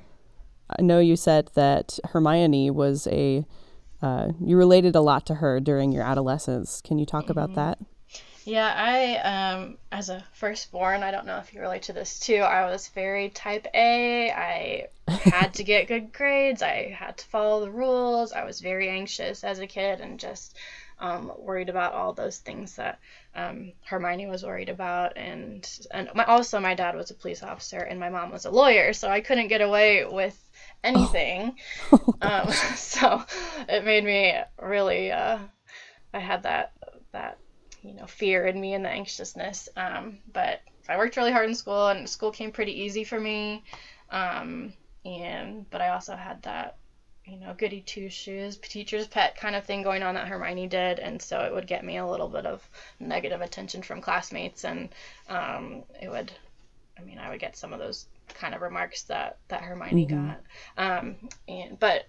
i 0.80 0.82
know 0.82 1.00
you 1.00 1.18
said 1.18 1.50
that 1.56 2.00
hermione 2.12 2.70
was 2.72 3.06
a 3.08 3.46
uh, 4.04 4.34
you 4.40 4.58
related 4.58 4.96
a 4.96 5.02
lot 5.02 5.26
to 5.26 5.36
her 5.36 5.60
during 5.62 5.94
your 5.94 6.04
adolescence. 6.04 6.82
Can 6.82 7.00
you 7.00 7.06
talk 7.06 7.24
mm-hmm. 7.24 7.32
about 7.32 7.56
that? 7.56 7.80
Yeah, 8.46 8.74
I 8.76 9.54
um 9.54 9.78
as 9.92 10.10
a 10.10 10.22
firstborn, 10.34 11.02
I 11.02 11.12
don't 11.12 11.26
know 11.26 11.38
if 11.38 11.54
you 11.54 11.62
relate 11.62 11.84
to 11.84 11.94
this 11.94 12.20
too. 12.20 12.40
I 12.40 12.66
was 12.70 12.90
very 12.90 13.30
type 13.30 13.68
A. 13.74 14.30
I 14.32 14.88
had 15.08 15.54
to 15.54 15.64
get 15.64 15.88
good 15.88 16.12
grades. 16.12 16.62
I 16.62 16.94
had 16.98 17.18
to 17.18 17.26
follow 17.26 17.64
the 17.64 17.72
rules. 17.72 18.34
I 18.34 18.44
was 18.44 18.60
very 18.60 18.90
anxious 18.90 19.46
as 19.46 19.60
a 19.60 19.68
kid 19.68 20.02
and 20.02 20.20
just 20.20 20.58
um, 21.04 21.34
worried 21.38 21.68
about 21.68 21.94
all 21.94 22.14
those 22.14 22.38
things 22.38 22.78
that 22.78 22.98
um, 23.36 23.74
Hermione 23.86 24.28
was 24.28 24.44
worried 24.44 24.70
about, 24.70 25.18
and 25.18 25.70
and 25.92 26.10
my, 26.16 26.24
also 26.24 26.62
my 26.62 26.74
dad 26.74 26.96
was 26.96 27.12
a 27.12 27.14
police 27.14 27.44
officer 27.44 27.80
and 27.80 28.00
my 28.00 28.10
mom 28.10 28.32
was 28.32 28.46
a 28.46 28.50
lawyer, 28.50 28.94
so 28.94 29.10
I 29.10 29.20
couldn't 29.20 29.50
get 29.50 29.60
away 29.60 30.06
with 30.06 30.42
anything. 30.82 31.58
Oh. 31.92 32.16
um, 32.22 32.52
so 32.76 33.22
it 33.68 33.84
made 33.84 34.06
me 34.06 34.34
really. 34.62 35.12
Uh, 35.12 35.40
I 36.14 36.20
had 36.20 36.44
that 36.44 36.72
that 37.12 37.38
you 37.82 37.94
know 37.94 38.08
fear 38.08 38.48
in 38.48 38.60
me 38.60 38.74
and 38.74 38.86
the 38.86 38.90
anxiousness. 38.90 39.68
Um, 39.76 40.20
but 40.32 40.62
I 40.88 40.96
worked 40.96 41.18
really 41.18 41.34
hard 41.34 41.50
in 41.50 41.56
school, 41.56 41.90
and 41.90 42.10
school 42.10 42.32
came 42.32 42.54
pretty 42.54 42.80
easy 42.82 43.04
for 43.04 43.20
me. 43.20 43.66
Um, 44.10 44.72
and 45.04 45.70
but 45.70 45.82
I 45.82 45.90
also 45.90 46.16
had 46.16 46.42
that 46.44 46.78
you 47.26 47.38
know 47.38 47.54
goody 47.58 47.82
two 47.82 48.10
shoes 48.10 48.58
teacher's 48.58 49.08
pet 49.08 49.38
kind 49.38 49.56
of 49.56 49.64
thing 49.66 49.82
going 49.82 50.04
on 50.04 50.16
that 50.16 50.28
Hermione 50.28 50.68
did, 50.68 51.00
and 51.00 51.22
so 51.22 51.42
it 51.42 51.54
would 51.54 51.68
get 51.68 51.86
me 51.86 51.98
a 51.98 52.08
little 52.08 52.28
bit 52.28 52.46
of 52.46 52.68
negative 53.00 53.42
attention 53.42 53.82
from 53.82 54.02
classmates, 54.02 54.66
and 54.66 54.90
um, 55.30 55.84
it 56.02 56.10
would. 56.10 56.32
I 56.98 57.02
mean, 57.02 57.18
I 57.18 57.30
would 57.30 57.40
get 57.40 57.58
some 57.58 57.74
of 57.74 57.80
those 57.80 58.06
kind 58.28 58.54
of 58.54 58.62
remarks 58.62 59.04
that 59.04 59.38
that 59.48 59.62
Hermione 59.62 60.06
mm-hmm. 60.06 60.28
got. 60.28 60.42
Um, 60.78 61.16
and 61.48 61.80
but 61.80 62.06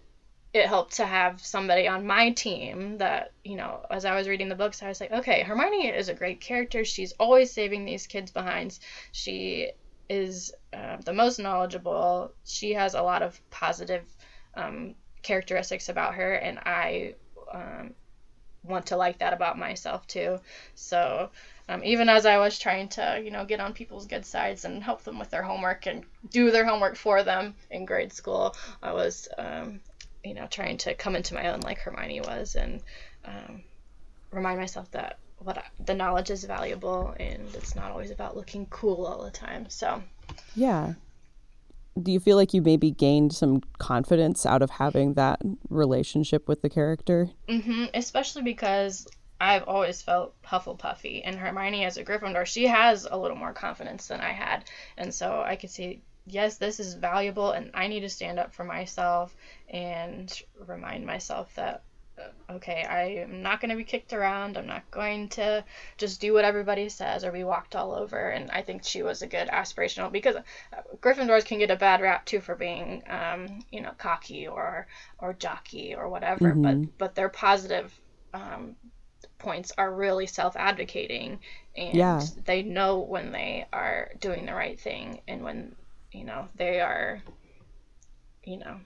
it 0.53 0.67
helped 0.67 0.95
to 0.95 1.05
have 1.07 1.45
somebody 1.45 1.89
on 1.89 2.07
my 2.07 2.31
team 2.31 2.99
that 2.99 3.33
you 3.43 3.57
know 3.57 3.85
as 3.91 4.05
i 4.05 4.15
was 4.15 4.29
reading 4.29 4.49
the 4.49 4.55
books 4.55 4.85
i 4.85 4.89
was 4.89 5.01
like 5.01 5.11
okay 5.11 5.43
hermione 5.43 5.89
is 5.89 6.09
a 6.09 6.15
great 6.15 6.41
character 6.41 6.85
she's 6.85 7.13
always 7.19 7.53
saving 7.53 7.85
these 7.85 8.07
kids 8.07 8.31
behind 8.31 8.79
she 9.11 9.73
is 10.09 10.55
uh, 10.73 10.97
the 11.05 11.13
most 11.13 11.41
knowledgeable 11.41 12.31
she 12.45 12.73
has 12.73 12.95
a 12.95 13.03
lot 13.03 13.21
of 13.21 13.41
positive 13.51 14.05
um, 14.57 14.95
characteristics 15.25 15.89
about 15.89 16.15
her 16.15 16.35
and 16.35 16.59
i 16.61 17.15
um, 17.53 17.93
want 18.63 18.87
to 18.87 18.97
like 18.97 19.19
that 19.19 19.33
about 19.33 19.59
myself 19.59 20.07
too 20.07 20.39
so 20.75 21.31
um, 21.69 21.83
even 21.83 22.09
as 22.09 22.27
I 22.27 22.39
was 22.39 22.59
trying 22.59 22.89
to, 22.91 23.21
you 23.25 23.31
know, 23.31 23.47
get 23.47 23.61
on 23.61 23.73
people's 23.73 24.07
good 24.07 24.27
sides 24.27 24.65
and 24.65 24.83
help 24.83 25.03
them 25.03 25.19
with 25.19 25.31
their 25.31 25.43
homework 25.43 25.87
and 25.87 26.05
do 26.31 26.51
their 26.51 26.67
homework 26.67 26.97
for 26.97 27.23
them 27.23 27.55
in 27.71 27.87
grade 27.87 28.13
school, 28.13 28.55
I 28.83 28.93
was, 28.93 29.29
um, 29.39 29.81
you 30.23 30.35
know, 30.35 30.47
trying 30.47 30.77
to 30.79 30.95
come 30.95 31.17
into 31.17 31.35
my 31.35 31.53
own 31.53 31.61
like 31.61 31.79
Hermione 31.79 32.21
was 32.21 32.55
and 32.55 32.83
um, 33.25 33.63
remind 34.31 34.61
myself 34.61 34.91
that 34.91 35.19
what 35.39 35.57
I, 35.57 35.65
the 35.87 35.95
knowledge 35.95 36.31
is 36.31 36.45
valuable 36.45 37.15
and 37.19 37.49
it's 37.55 37.75
not 37.75 37.91
always 37.91 38.11
about 38.11 38.37
looking 38.37 38.67
cool 38.67 39.07
all 39.07 39.25
the 39.25 39.31
time. 39.31 39.71
So, 39.71 40.03
yeah. 40.55 40.95
Do 42.01 42.11
you 42.11 42.21
feel 42.21 42.37
like 42.37 42.53
you 42.53 42.61
maybe 42.61 42.91
gained 42.91 43.33
some 43.33 43.61
confidence 43.79 44.45
out 44.45 44.63
of 44.63 44.71
having 44.71 45.15
that 45.15 45.41
relationship 45.69 46.49
with 46.49 46.63
the 46.63 46.69
character? 46.69 47.31
Mm-hmm. 47.49 47.85
Especially 47.95 48.43
because 48.43 49.07
I've 49.41 49.65
always 49.65 50.03
felt 50.03 50.35
Hufflepuffy, 50.43 51.23
and 51.25 51.37
Hermione 51.37 51.85
as 51.85 51.97
a 51.97 52.05
Gryffindor, 52.05 52.47
she 52.47 52.67
has 52.67 53.07
a 53.11 53.17
little 53.17 53.37
more 53.37 53.53
confidence 53.53 54.07
than 54.07 54.21
I 54.21 54.33
had, 54.33 54.65
and 54.97 55.13
so 55.13 55.43
I 55.45 55.57
could 55.57 55.71
see, 55.71 56.03
yes, 56.27 56.57
this 56.57 56.81
is 56.81 56.95
valuable, 56.95 57.51
and 57.51 57.71
I 57.75 57.89
need 57.89 58.01
to 58.01 58.09
stand 58.09 58.39
up 58.39 58.55
for 58.55 58.65
myself 58.65 59.35
and 59.69 60.33
remind 60.67 61.05
myself 61.05 61.55
that, 61.57 61.83
okay, 62.51 62.85
I 62.89 63.03
am 63.23 63.43
not 63.43 63.61
going 63.61 63.71
to 63.71 63.77
be 63.77 63.85
kicked 63.85 64.13
around. 64.13 64.57
I'm 64.57 64.67
not 64.67 64.91
going 64.91 65.29
to 65.31 65.65
just 65.97 66.21
do 66.21 66.33
what 66.33 66.45
everybody 66.45 66.89
says 66.89 67.25
or 67.25 67.33
be 67.33 67.45
walked 67.45 67.75
all 67.75 67.95
over. 67.95 68.31
And 68.31 68.51
I 68.51 68.63
think 68.63 68.85
she 68.85 69.03
was 69.03 69.23
a 69.23 69.27
good 69.27 69.49
aspirational 69.49 70.13
because 70.13 70.37
uh, 70.37 70.43
Gryffindors 71.01 71.45
can 71.45 71.59
get 71.59 71.71
a 71.71 71.77
bad 71.77 72.01
rap 72.01 72.25
too 72.25 72.41
for 72.41 72.55
being, 72.55 73.03
um, 73.09 73.65
you 73.71 73.81
know, 73.81 73.93
cocky 73.99 74.47
or 74.47 74.87
or 75.19 75.33
jockey 75.35 75.95
or 75.95 76.09
whatever. 76.09 76.53
Mm-hmm. 76.53 76.63
But 76.63 76.99
but 76.99 77.15
they're 77.15 77.29
positive 77.29 77.93
um, 78.33 78.77
points 79.39 79.73
are 79.77 79.93
really 79.93 80.27
self-advocating 80.27 81.39
and 81.77 81.95
yeah. 81.95 82.23
they 82.45 82.63
know 82.63 82.99
when 82.99 83.33
they 83.33 83.67
are 83.73 84.11
doing 84.21 84.47
the 84.47 84.55
right 84.55 84.81
thing 84.81 85.21
and 85.29 85.43
when 85.43 85.75
you 86.13 86.25
know 86.25 86.49
they 86.57 86.81
are 86.81 87.21
you 88.45 88.57
know 88.57 88.77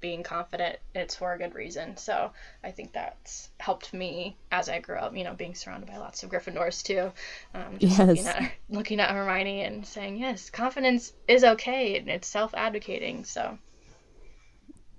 being 0.00 0.22
confident 0.22 0.76
it's 0.94 1.14
for 1.14 1.32
a 1.32 1.38
good 1.38 1.54
reason 1.54 1.96
so 1.96 2.30
i 2.62 2.70
think 2.70 2.92
that's 2.92 3.50
helped 3.58 3.92
me 3.92 4.36
as 4.50 4.68
i 4.68 4.78
grew 4.78 4.96
up 4.96 5.16
you 5.16 5.24
know 5.24 5.34
being 5.34 5.54
surrounded 5.54 5.88
by 5.88 5.96
lots 5.96 6.22
of 6.22 6.30
gryffindors 6.30 6.82
too 6.82 7.10
um, 7.54 7.78
just 7.78 7.98
yes. 7.98 8.08
looking, 8.08 8.26
at, 8.26 8.52
looking 8.70 9.00
at 9.00 9.10
hermione 9.10 9.62
and 9.62 9.86
saying 9.86 10.16
yes 10.16 10.50
confidence 10.50 11.12
is 11.26 11.44
okay 11.44 11.98
and 11.98 12.08
it's 12.08 12.28
self-advocating 12.28 13.24
so 13.24 13.58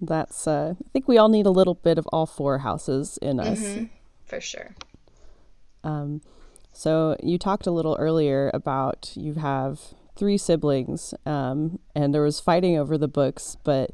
That's 0.02 0.48
uh, 0.48 0.76
I 0.80 0.90
think 0.92 1.08
we 1.08 1.18
all 1.18 1.30
need 1.30 1.46
a 1.46 1.52
little 1.52 1.76
bit 1.76 1.98
of 1.98 2.08
all 2.08 2.26
four 2.26 2.60
houses 2.60 3.20
in 3.22 3.40
us. 3.40 3.60
Mm-hmm. 3.60 3.86
For 4.26 4.40
sure. 4.40 4.76
Um, 5.84 6.22
so 6.72 7.18
you 7.22 7.38
talked 7.38 7.68
a 7.68 7.72
little 7.72 7.98
earlier 8.00 8.50
about 8.54 9.12
you 9.16 9.34
have 9.36 9.80
three 10.16 10.38
siblings, 10.38 11.14
um, 11.26 11.80
and 11.96 12.14
there 12.14 12.22
was 12.22 12.40
fighting 12.40 12.78
over 12.78 12.98
the 12.98 13.08
books. 13.08 13.58
But 13.64 13.92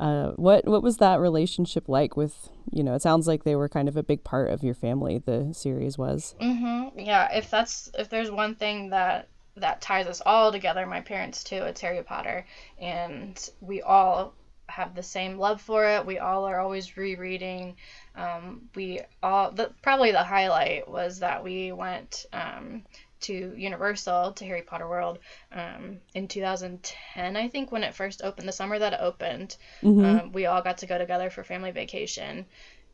uh, 0.00 0.30
what 0.36 0.66
what 0.66 0.82
was 0.82 0.96
that 0.96 1.20
relationship 1.20 1.86
like 1.86 2.16
with 2.16 2.48
you 2.72 2.82
know? 2.82 2.94
It 2.94 3.02
sounds 3.02 3.28
like 3.28 3.44
they 3.44 3.54
were 3.54 3.68
kind 3.68 3.86
of 3.88 3.96
a 3.96 4.02
big 4.02 4.24
part 4.24 4.50
of 4.50 4.64
your 4.64 4.74
family. 4.74 5.18
The 5.18 5.52
series 5.52 5.98
was. 5.98 6.34
Mm-hmm. 6.40 6.98
Yeah. 6.98 7.28
If 7.32 7.50
that's 7.50 7.90
if 7.98 8.08
there's 8.08 8.30
one 8.30 8.54
thing 8.54 8.90
that 8.90 9.28
that 9.56 9.82
ties 9.82 10.06
us 10.06 10.22
all 10.24 10.52
together, 10.52 10.86
my 10.86 11.02
parents 11.02 11.44
too, 11.44 11.56
it's 11.56 11.82
Harry 11.82 12.02
Potter, 12.02 12.46
and 12.80 13.50
we 13.60 13.82
all 13.82 14.34
have 14.68 14.94
the 14.94 15.02
same 15.02 15.36
love 15.36 15.60
for 15.60 15.84
it. 15.84 16.06
We 16.06 16.18
all 16.18 16.46
are 16.46 16.60
always 16.60 16.96
rereading. 16.96 17.76
Um, 18.16 18.70
we 18.74 19.00
all 19.22 19.50
the, 19.50 19.70
probably 19.82 20.12
the 20.12 20.24
highlight 20.24 20.88
was 20.88 21.18
that 21.18 21.44
we 21.44 21.72
went 21.72 22.24
um, 22.32 22.84
to 23.22 23.54
Universal 23.56 24.32
to 24.32 24.44
Harry 24.44 24.62
Potter 24.62 24.88
World 24.88 25.18
um, 25.52 25.98
in 26.14 26.28
2010, 26.28 27.36
I 27.36 27.48
think, 27.48 27.72
when 27.72 27.84
it 27.84 27.94
first 27.94 28.22
opened. 28.22 28.48
The 28.48 28.52
summer 28.52 28.78
that 28.78 28.94
it 28.94 29.00
opened, 29.00 29.56
mm-hmm. 29.82 30.04
Um, 30.04 30.32
we 30.32 30.46
all 30.46 30.62
got 30.62 30.78
to 30.78 30.86
go 30.86 30.98
together 30.98 31.30
for 31.30 31.44
family 31.44 31.70
vacation, 31.70 32.46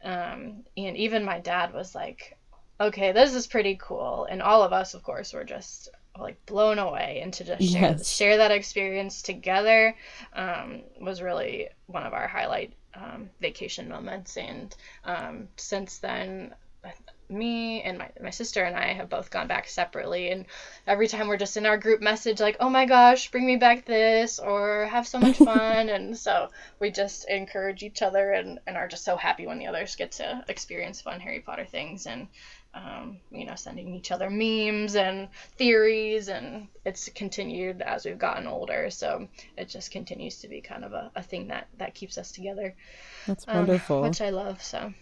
um, 0.02 0.64
and 0.76 0.96
even 0.96 1.24
my 1.24 1.38
dad 1.40 1.72
was 1.72 1.94
like, 1.94 2.36
"Okay, 2.80 3.12
this 3.12 3.34
is 3.34 3.46
pretty 3.46 3.78
cool," 3.80 4.26
and 4.28 4.42
all 4.42 4.62
of 4.62 4.72
us, 4.72 4.94
of 4.94 5.02
course, 5.02 5.32
were 5.32 5.44
just 5.44 5.88
like 6.18 6.44
blown 6.46 6.78
away 6.78 7.20
and 7.22 7.32
to 7.34 7.44
just 7.44 7.62
share 7.62 7.90
yes. 7.90 8.08
share 8.08 8.38
that 8.38 8.50
experience 8.50 9.22
together 9.22 9.94
um, 10.34 10.82
was 11.00 11.22
really 11.22 11.68
one 11.86 12.04
of 12.04 12.12
our 12.12 12.26
highlight 12.26 12.72
um, 12.94 13.28
vacation 13.40 13.88
moments 13.88 14.36
and 14.36 14.74
um, 15.04 15.48
since 15.56 15.98
then 15.98 16.54
me 17.28 17.82
and 17.82 17.98
my, 17.98 18.10
my 18.22 18.30
sister 18.30 18.62
and 18.62 18.76
I 18.76 18.92
have 18.92 19.08
both 19.08 19.30
gone 19.30 19.48
back 19.48 19.68
separately 19.68 20.30
and 20.30 20.46
every 20.86 21.08
time 21.08 21.28
we're 21.28 21.36
just 21.36 21.56
in 21.56 21.66
our 21.66 21.76
group 21.76 22.00
message 22.00 22.40
like 22.40 22.56
oh 22.60 22.70
my 22.70 22.86
gosh 22.86 23.30
bring 23.30 23.46
me 23.46 23.56
back 23.56 23.84
this 23.84 24.38
or 24.38 24.86
have 24.86 25.06
so 25.06 25.18
much 25.18 25.36
fun 25.36 25.88
and 25.88 26.16
so 26.16 26.48
we 26.80 26.90
just 26.90 27.28
encourage 27.28 27.82
each 27.82 28.02
other 28.02 28.32
and, 28.32 28.60
and 28.66 28.76
are 28.76 28.88
just 28.88 29.04
so 29.04 29.16
happy 29.16 29.46
when 29.46 29.58
the 29.58 29.66
others 29.66 29.96
get 29.96 30.12
to 30.12 30.44
experience 30.48 31.00
fun 31.00 31.20
Harry 31.20 31.40
Potter 31.40 31.64
things 31.64 32.06
and 32.06 32.28
um, 32.76 33.18
you 33.30 33.46
know, 33.46 33.54
sending 33.54 33.94
each 33.94 34.12
other 34.12 34.28
memes 34.28 34.96
and 34.96 35.28
theories, 35.56 36.28
and 36.28 36.68
it's 36.84 37.08
continued 37.14 37.80
as 37.80 38.04
we've 38.04 38.18
gotten 38.18 38.46
older. 38.46 38.90
So 38.90 39.28
it 39.56 39.68
just 39.68 39.90
continues 39.90 40.40
to 40.40 40.48
be 40.48 40.60
kind 40.60 40.84
of 40.84 40.92
a, 40.92 41.10
a 41.16 41.22
thing 41.22 41.48
that 41.48 41.68
that 41.78 41.94
keeps 41.94 42.18
us 42.18 42.32
together. 42.32 42.74
That's 43.26 43.46
wonderful, 43.46 43.98
um, 43.98 44.02
which 44.02 44.20
I 44.20 44.30
love. 44.30 44.62
So 44.62 44.92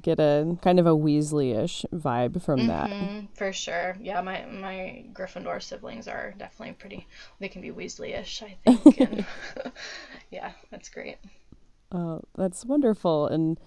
get 0.00 0.20
a 0.20 0.56
kind 0.62 0.78
of 0.78 0.86
a 0.86 0.90
Weasley-ish 0.90 1.84
vibe 1.92 2.42
from 2.42 2.60
mm-hmm, 2.60 2.68
that. 2.68 3.28
For 3.34 3.52
sure, 3.52 3.96
yeah. 4.00 4.20
My 4.20 4.44
my 4.46 5.04
Gryffindor 5.12 5.62
siblings 5.62 6.08
are 6.08 6.34
definitely 6.38 6.74
pretty. 6.74 7.06
They 7.38 7.48
can 7.48 7.62
be 7.62 7.70
Weasley-ish, 7.70 8.42
I 8.42 8.56
think. 8.64 9.00
And 9.08 9.26
yeah, 10.30 10.52
that's 10.70 10.88
great. 10.88 11.18
Oh, 11.92 12.22
that's 12.36 12.64
wonderful, 12.64 13.26
and 13.26 13.58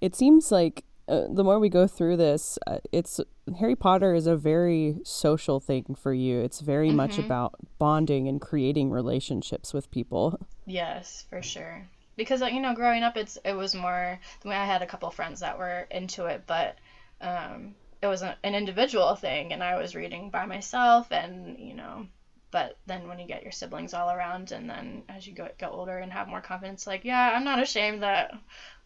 it 0.00 0.14
seems 0.14 0.50
like 0.50 0.84
uh, 1.08 1.26
the 1.30 1.44
more 1.44 1.58
we 1.58 1.68
go 1.68 1.86
through 1.86 2.16
this, 2.16 2.58
uh, 2.66 2.78
it's 2.90 3.20
Harry 3.58 3.76
Potter 3.76 4.14
is 4.14 4.26
a 4.26 4.36
very 4.36 4.98
social 5.04 5.60
thing 5.60 5.94
for 5.94 6.12
you. 6.12 6.40
It's 6.40 6.60
very 6.60 6.88
mm-hmm. 6.88 6.96
much 6.96 7.18
about 7.18 7.54
bonding 7.78 8.26
and 8.26 8.40
creating 8.40 8.90
relationships 8.90 9.72
with 9.72 9.90
people. 9.90 10.38
Yes, 10.66 11.24
for 11.30 11.42
sure. 11.42 11.88
Because 12.16 12.40
you 12.40 12.60
know, 12.60 12.74
growing 12.74 13.02
up, 13.02 13.16
it's 13.16 13.38
it 13.44 13.52
was 13.54 13.74
more. 13.74 14.18
I 14.44 14.48
mean, 14.48 14.56
I 14.56 14.64
had 14.64 14.82
a 14.82 14.86
couple 14.86 15.10
friends 15.10 15.40
that 15.40 15.58
were 15.58 15.86
into 15.90 16.26
it, 16.26 16.44
but 16.46 16.76
um, 17.20 17.74
it 18.02 18.06
was 18.06 18.22
a, 18.22 18.36
an 18.42 18.54
individual 18.54 19.14
thing, 19.14 19.52
and 19.52 19.62
I 19.62 19.78
was 19.78 19.94
reading 19.94 20.30
by 20.30 20.46
myself, 20.46 21.12
and 21.12 21.58
you 21.58 21.74
know. 21.74 22.06
But 22.52 22.78
then 22.86 23.08
when 23.08 23.18
you 23.18 23.26
get 23.26 23.42
your 23.42 23.52
siblings 23.52 23.92
all 23.92 24.10
around, 24.10 24.52
and 24.52 24.70
then 24.70 25.02
as 25.08 25.26
you 25.26 25.34
go, 25.34 25.48
get 25.58 25.72
older 25.72 25.98
and 25.98 26.12
have 26.12 26.28
more 26.28 26.40
confidence, 26.40 26.86
like, 26.86 27.04
yeah, 27.04 27.32
I'm 27.34 27.44
not 27.44 27.60
ashamed 27.60 28.02
that 28.02 28.32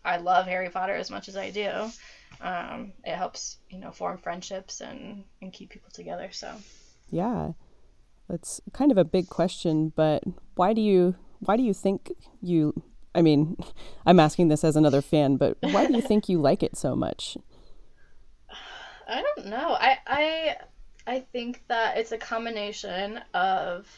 I 0.05 0.17
love 0.17 0.47
Harry 0.47 0.71
Potter 0.71 0.95
as 0.95 1.11
much 1.11 1.29
as 1.29 1.37
I 1.37 1.51
do. 1.51 1.91
Um, 2.41 2.93
it 3.05 3.15
helps, 3.15 3.59
you 3.69 3.79
know, 3.79 3.93
form 3.93 4.19
friendships 4.19 4.81
and, 4.81 5.25
and 5.43 5.53
keep 5.53 5.71
people 5.71 5.91
together. 5.93 6.31
So, 6.33 6.53
yeah, 7.11 7.53
it's 8.29 8.61
kind 8.73 8.91
of 8.91 8.99
a 8.99 9.05
big 9.05 9.29
question, 9.29 9.93
but 9.95 10.25
why 10.55 10.73
do 10.73 10.81
you 10.81 11.17
why 11.41 11.57
do 11.57 11.63
you 11.63 11.75
think 11.75 12.13
you? 12.41 12.83
I 13.15 13.23
mean, 13.23 13.57
I'm 14.07 14.21
asking 14.21 14.49
this 14.49 14.65
as 14.65 14.77
another 14.77 15.03
fan, 15.03 15.37
but 15.37 15.57
why 15.61 15.87
do 15.87 15.95
you 15.95 16.01
think 16.03 16.29
you 16.29 16.41
like 16.41 16.63
it 16.63 16.77
so 16.77 16.95
much? 16.95 17.37
I 19.09 19.23
don't 19.23 19.47
know. 19.47 19.77
I 19.79 19.99
I 20.07 20.57
I 21.07 21.21
think 21.21 21.63
that 21.69 21.99
it's 21.99 22.13
a 22.13 22.19
combination 22.19 23.21
of 23.35 23.89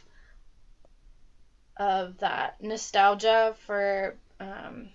of 1.76 2.18
that 2.18 2.62
nostalgia 2.62 3.54
for 3.66 4.16
um, 4.40 4.88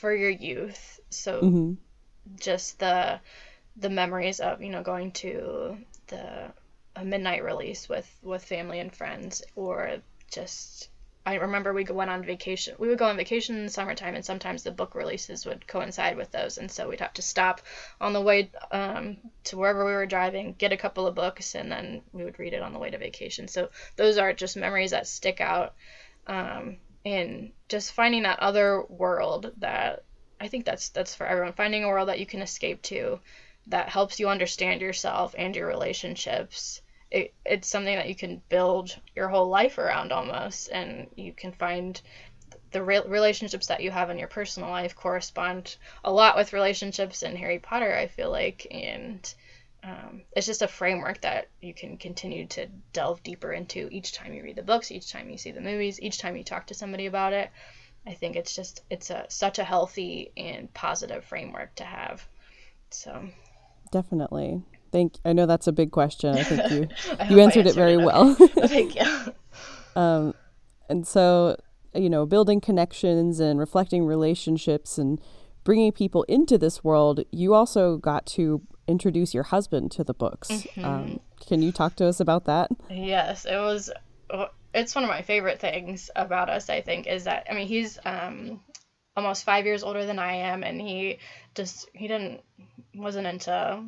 for 0.00 0.14
your 0.14 0.30
youth. 0.30 1.00
So 1.10 1.40
mm-hmm. 1.40 1.72
just 2.40 2.78
the 2.78 3.20
the 3.76 3.90
memories 3.90 4.40
of 4.40 4.62
you 4.62 4.70
know 4.70 4.82
going 4.82 5.12
to 5.12 5.78
the 6.08 6.52
a 6.96 7.04
midnight 7.04 7.44
release 7.44 7.88
with 7.88 8.10
with 8.22 8.42
family 8.42 8.80
and 8.80 8.94
friends 8.94 9.42
or 9.54 9.98
just 10.30 10.88
I 11.26 11.34
remember 11.34 11.74
we 11.74 11.84
went 11.84 12.08
on 12.08 12.22
vacation. 12.22 12.76
We 12.78 12.86
would 12.86 12.98
go 12.98 13.06
on 13.06 13.16
vacation 13.16 13.56
in 13.56 13.64
the 13.64 13.72
summertime, 13.72 14.14
and 14.14 14.24
sometimes 14.24 14.62
the 14.62 14.70
book 14.70 14.94
releases 14.94 15.44
would 15.44 15.66
coincide 15.66 16.16
with 16.16 16.30
those, 16.30 16.56
and 16.56 16.70
so 16.70 16.88
we'd 16.88 17.00
have 17.00 17.14
to 17.14 17.22
stop 17.22 17.62
on 18.00 18.12
the 18.12 18.20
way 18.20 18.48
um, 18.70 19.16
to 19.44 19.56
wherever 19.56 19.84
we 19.84 19.90
were 19.90 20.06
driving, 20.06 20.54
get 20.56 20.72
a 20.72 20.76
couple 20.76 21.04
of 21.04 21.16
books, 21.16 21.56
and 21.56 21.70
then 21.70 22.02
we 22.12 22.22
would 22.22 22.38
read 22.38 22.54
it 22.54 22.62
on 22.62 22.72
the 22.72 22.78
way 22.78 22.90
to 22.90 22.98
vacation. 22.98 23.48
So 23.48 23.70
those 23.96 24.18
are 24.18 24.32
just 24.32 24.56
memories 24.56 24.92
that 24.92 25.08
stick 25.08 25.40
out. 25.40 25.74
Um, 26.28 26.78
and 27.04 27.52
just 27.68 27.92
finding 27.92 28.22
that 28.24 28.40
other 28.40 28.82
world 28.88 29.52
that 29.58 30.02
I 30.40 30.48
think 30.48 30.64
that's 30.64 30.88
that's 30.90 31.14
for 31.14 31.26
everyone 31.26 31.52
finding 31.52 31.84
a 31.84 31.88
world 31.88 32.08
that 32.08 32.18
you 32.18 32.26
can 32.26 32.42
escape 32.42 32.82
to 32.82 33.20
that 33.68 33.88
helps 33.88 34.18
you 34.18 34.28
understand 34.28 34.80
yourself 34.80 35.34
and 35.38 35.54
your 35.54 35.68
relationships 35.68 36.82
it, 37.10 37.34
it's 37.44 37.68
something 37.68 37.94
that 37.94 38.08
you 38.08 38.14
can 38.14 38.42
build 38.48 38.96
your 39.14 39.28
whole 39.28 39.48
life 39.48 39.78
around 39.78 40.12
almost 40.12 40.68
and 40.70 41.08
you 41.16 41.32
can 41.32 41.52
find 41.52 42.00
the 42.72 42.82
re- 42.82 43.02
relationships 43.06 43.68
that 43.68 43.82
you 43.82 43.90
have 43.90 44.10
in 44.10 44.18
your 44.18 44.28
personal 44.28 44.68
life 44.68 44.94
correspond 44.94 45.76
a 46.04 46.12
lot 46.12 46.36
with 46.36 46.52
relationships 46.52 47.22
in 47.22 47.36
Harry 47.36 47.58
Potter 47.58 47.94
I 47.94 48.06
feel 48.08 48.30
like 48.30 48.66
and 48.70 49.34
um, 49.86 50.22
it's 50.34 50.46
just 50.46 50.62
a 50.62 50.68
framework 50.68 51.20
that 51.20 51.48
you 51.60 51.72
can 51.72 51.96
continue 51.96 52.46
to 52.48 52.66
delve 52.92 53.22
deeper 53.22 53.52
into 53.52 53.88
each 53.92 54.12
time 54.12 54.34
you 54.34 54.42
read 54.42 54.56
the 54.56 54.62
books, 54.62 54.90
each 54.90 55.12
time 55.12 55.30
you 55.30 55.38
see 55.38 55.52
the 55.52 55.60
movies, 55.60 56.00
each 56.00 56.18
time 56.18 56.36
you 56.36 56.42
talk 56.42 56.66
to 56.66 56.74
somebody 56.74 57.06
about 57.06 57.32
it. 57.32 57.50
I 58.04 58.14
think 58.14 58.34
it's 58.34 58.54
just 58.54 58.82
it's 58.90 59.10
a 59.10 59.26
such 59.28 59.60
a 59.60 59.64
healthy 59.64 60.32
and 60.36 60.72
positive 60.74 61.24
framework 61.24 61.74
to 61.76 61.84
have. 61.84 62.26
So 62.90 63.28
definitely. 63.92 64.62
Thank 64.96 65.18
I 65.26 65.34
know 65.34 65.44
that's 65.44 65.66
a 65.66 65.72
big 65.72 65.90
question. 65.90 66.34
I 66.34 66.42
think 66.42 66.70
you 66.70 66.78
you 67.28 67.38
answered, 67.38 67.38
answered, 67.38 67.66
it 67.66 67.74
very 67.74 67.94
it 68.00 68.02
well. 68.02 68.34
Thank 68.66 68.94
you. 68.94 69.34
um 69.94 70.32
and 70.88 71.06
so 71.06 71.58
you 71.94 72.08
know, 72.08 72.24
building 72.24 72.62
connections 72.62 73.38
and 73.38 73.58
reflecting 73.58 74.06
relationships 74.06 74.96
and 74.96 75.20
bringing 75.64 75.92
people 75.92 76.22
into 76.24 76.56
this 76.56 76.82
world, 76.82 77.20
you 77.30 77.52
also 77.52 77.98
got 77.98 78.24
to 78.24 78.62
introduce 78.88 79.34
your 79.34 79.42
husband 79.42 79.90
to 79.90 80.02
the 80.02 80.14
books. 80.14 80.48
Mm-hmm. 80.48 80.84
Um, 80.86 81.20
can 81.46 81.60
you 81.60 81.72
talk 81.72 81.94
to 81.96 82.06
us 82.06 82.18
about 82.18 82.46
that? 82.46 82.70
Yes, 82.88 83.44
it 83.44 83.58
was. 83.58 83.90
It's 84.72 84.94
one 84.94 85.04
of 85.04 85.10
my 85.10 85.20
favorite 85.20 85.60
things 85.60 86.10
about 86.16 86.48
us. 86.48 86.70
I 86.70 86.80
think 86.80 87.06
is 87.06 87.24
that 87.24 87.48
I 87.50 87.54
mean 87.54 87.66
he's 87.66 87.98
um, 88.06 88.60
almost 89.14 89.44
five 89.44 89.66
years 89.66 89.82
older 89.82 90.06
than 90.06 90.18
I 90.18 90.36
am, 90.36 90.62
and 90.62 90.80
he 90.80 91.18
just 91.54 91.90
he 91.92 92.08
didn't 92.08 92.40
wasn't 92.94 93.26
into 93.26 93.84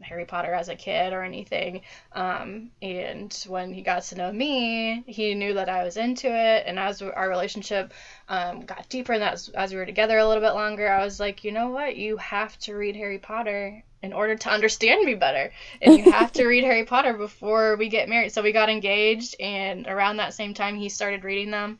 Harry 0.00 0.24
Potter 0.24 0.52
as 0.52 0.68
a 0.68 0.74
kid 0.74 1.12
or 1.12 1.22
anything. 1.22 1.82
Um, 2.12 2.70
and 2.82 3.32
when 3.48 3.72
he 3.72 3.82
got 3.82 4.02
to 4.04 4.16
know 4.16 4.32
me, 4.32 5.02
he 5.06 5.34
knew 5.34 5.54
that 5.54 5.68
I 5.68 5.84
was 5.84 5.96
into 5.96 6.28
it. 6.28 6.64
And 6.66 6.78
as 6.78 7.00
our 7.02 7.28
relationship 7.28 7.92
um, 8.28 8.60
got 8.60 8.88
deeper 8.88 9.12
and 9.12 9.22
as, 9.22 9.48
as 9.50 9.72
we 9.72 9.78
were 9.78 9.86
together 9.86 10.18
a 10.18 10.26
little 10.26 10.42
bit 10.42 10.54
longer, 10.54 10.88
I 10.88 11.04
was 11.04 11.20
like, 11.20 11.44
you 11.44 11.52
know 11.52 11.68
what? 11.68 11.96
You 11.96 12.16
have 12.18 12.58
to 12.60 12.74
read 12.74 12.96
Harry 12.96 13.18
Potter 13.18 13.82
in 14.02 14.12
order 14.12 14.36
to 14.36 14.50
understand 14.50 15.04
me 15.04 15.14
better. 15.14 15.50
And 15.80 15.96
you 15.96 16.12
have 16.12 16.30
to 16.32 16.46
read 16.46 16.64
Harry 16.64 16.84
Potter 16.84 17.14
before 17.14 17.76
we 17.76 17.88
get 17.88 18.08
married. 18.08 18.32
So 18.32 18.42
we 18.42 18.52
got 18.52 18.68
engaged, 18.68 19.36
and 19.40 19.86
around 19.86 20.18
that 20.18 20.34
same 20.34 20.52
time, 20.52 20.76
he 20.76 20.90
started 20.90 21.24
reading 21.24 21.50
them. 21.50 21.78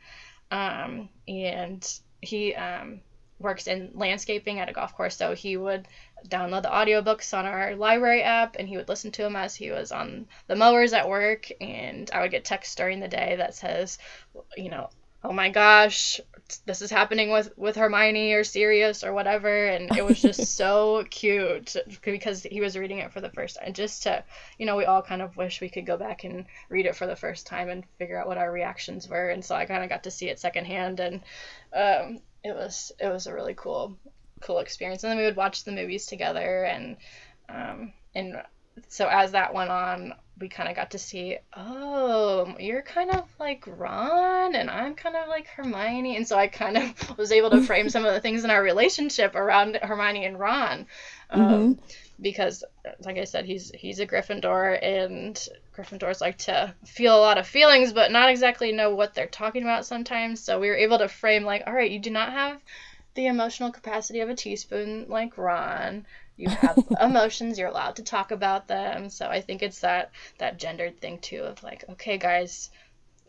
Um, 0.50 1.10
and 1.28 1.86
he 2.22 2.54
um, 2.54 3.00
works 3.38 3.66
in 3.66 3.90
landscaping 3.94 4.58
at 4.58 4.70
a 4.70 4.72
golf 4.72 4.94
course, 4.94 5.16
so 5.16 5.34
he 5.34 5.56
would 5.58 5.86
download 6.28 6.62
the 6.62 6.68
audiobooks 6.68 7.36
on 7.36 7.46
our 7.46 7.74
library 7.76 8.22
app 8.22 8.56
and 8.58 8.68
he 8.68 8.76
would 8.76 8.88
listen 8.88 9.10
to 9.12 9.22
them 9.22 9.36
as 9.36 9.54
he 9.54 9.70
was 9.70 9.92
on 9.92 10.26
the 10.46 10.56
mowers 10.56 10.92
at 10.92 11.08
work 11.08 11.50
and 11.60 12.10
I 12.12 12.22
would 12.22 12.30
get 12.30 12.44
texts 12.44 12.74
during 12.74 13.00
the 13.00 13.08
day 13.08 13.36
that 13.36 13.54
says, 13.54 13.98
you 14.56 14.70
know, 14.70 14.88
oh 15.22 15.32
my 15.32 15.50
gosh, 15.50 16.20
this 16.66 16.82
is 16.82 16.90
happening 16.90 17.30
with 17.30 17.56
with 17.56 17.76
Hermione 17.76 18.34
or 18.34 18.44
Sirius 18.44 19.02
or 19.02 19.12
whatever 19.12 19.66
and 19.66 19.96
it 19.96 20.04
was 20.04 20.20
just 20.20 20.44
so 20.56 21.04
cute 21.10 21.74
because 22.02 22.42
he 22.42 22.60
was 22.60 22.76
reading 22.76 22.98
it 22.98 23.12
for 23.12 23.22
the 23.22 23.30
first 23.30 23.56
time 23.56 23.72
just 23.72 24.02
to 24.02 24.22
you 24.58 24.66
know 24.66 24.76
we 24.76 24.84
all 24.84 25.02
kind 25.02 25.22
of 25.22 25.36
wish 25.36 25.60
we 25.60 25.70
could 25.70 25.86
go 25.86 25.96
back 25.96 26.24
and 26.24 26.44
read 26.68 26.84
it 26.84 26.96
for 26.96 27.06
the 27.06 27.16
first 27.16 27.46
time 27.46 27.70
and 27.70 27.84
figure 27.98 28.20
out 28.20 28.28
what 28.28 28.36
our 28.36 28.52
reactions 28.52 29.08
were 29.08 29.30
and 29.30 29.42
so 29.42 29.54
I 29.54 29.64
kind 29.64 29.82
of 29.82 29.88
got 29.88 30.04
to 30.04 30.10
see 30.10 30.28
it 30.28 30.38
secondhand 30.38 31.00
and 31.00 31.22
um, 31.74 32.20
it 32.42 32.54
was 32.54 32.92
it 33.00 33.08
was 33.08 33.26
a 33.26 33.32
really 33.34 33.54
cool 33.56 33.96
cool 34.44 34.58
experience 34.58 35.02
and 35.02 35.10
then 35.10 35.18
we 35.18 35.24
would 35.24 35.36
watch 35.36 35.64
the 35.64 35.72
movies 35.72 36.06
together 36.06 36.64
and 36.64 36.96
um, 37.48 37.92
and 38.14 38.40
so 38.88 39.08
as 39.08 39.32
that 39.32 39.54
went 39.54 39.70
on 39.70 40.14
we 40.38 40.48
kind 40.48 40.68
of 40.68 40.74
got 40.74 40.90
to 40.90 40.98
see, 40.98 41.38
oh, 41.56 42.56
you're 42.58 42.82
kind 42.82 43.10
of 43.10 43.22
like 43.38 43.64
Ron 43.66 44.54
and 44.54 44.68
I'm 44.68 44.94
kind 44.94 45.14
of 45.14 45.28
like 45.28 45.46
Hermione. 45.46 46.16
And 46.16 46.26
so 46.26 46.36
I 46.36 46.48
kind 46.48 46.76
of 46.76 47.18
was 47.18 47.30
able 47.30 47.50
to 47.50 47.62
frame 47.66 47.88
some 47.88 48.04
of 48.04 48.12
the 48.14 48.20
things 48.20 48.44
in 48.44 48.50
our 48.50 48.62
relationship 48.62 49.34
around 49.34 49.78
Hermione 49.80 50.24
and 50.24 50.38
Ron. 50.38 50.86
Um, 51.30 51.42
mm-hmm. 51.42 51.72
Because, 52.20 52.62
like 53.04 53.18
I 53.18 53.24
said, 53.24 53.44
he's 53.44 53.72
he's 53.72 53.98
a 53.98 54.06
Gryffindor, 54.06 54.78
and 54.80 55.36
Gryffindors 55.76 56.20
like 56.20 56.38
to 56.38 56.72
feel 56.84 57.16
a 57.16 57.18
lot 57.18 57.38
of 57.38 57.46
feelings, 57.46 57.92
but 57.92 58.12
not 58.12 58.30
exactly 58.30 58.70
know 58.70 58.94
what 58.94 59.14
they're 59.14 59.26
talking 59.26 59.64
about 59.64 59.84
sometimes. 59.84 60.38
So 60.38 60.60
we 60.60 60.68
were 60.68 60.76
able 60.76 60.98
to 60.98 61.08
frame 61.08 61.42
like, 61.42 61.64
all 61.66 61.72
right, 61.72 61.90
you 61.90 61.98
do 61.98 62.10
not 62.10 62.32
have 62.32 62.60
the 63.14 63.26
emotional 63.26 63.70
capacity 63.70 64.20
of 64.20 64.28
a 64.28 64.34
teaspoon 64.34 65.06
like 65.08 65.38
Ron. 65.38 66.06
You 66.36 66.48
have 66.48 66.78
emotions 67.00 67.58
you're 67.58 67.68
allowed 67.68 67.96
to 67.96 68.02
talk 68.02 68.30
about 68.30 68.68
them. 68.68 69.08
So 69.08 69.28
i 69.28 69.40
think 69.40 69.62
it's 69.62 69.80
that 69.80 70.10
that 70.38 70.58
gendered 70.58 71.00
thing 71.00 71.18
too 71.18 71.42
of 71.42 71.62
like 71.62 71.84
okay 71.90 72.18
guys 72.18 72.70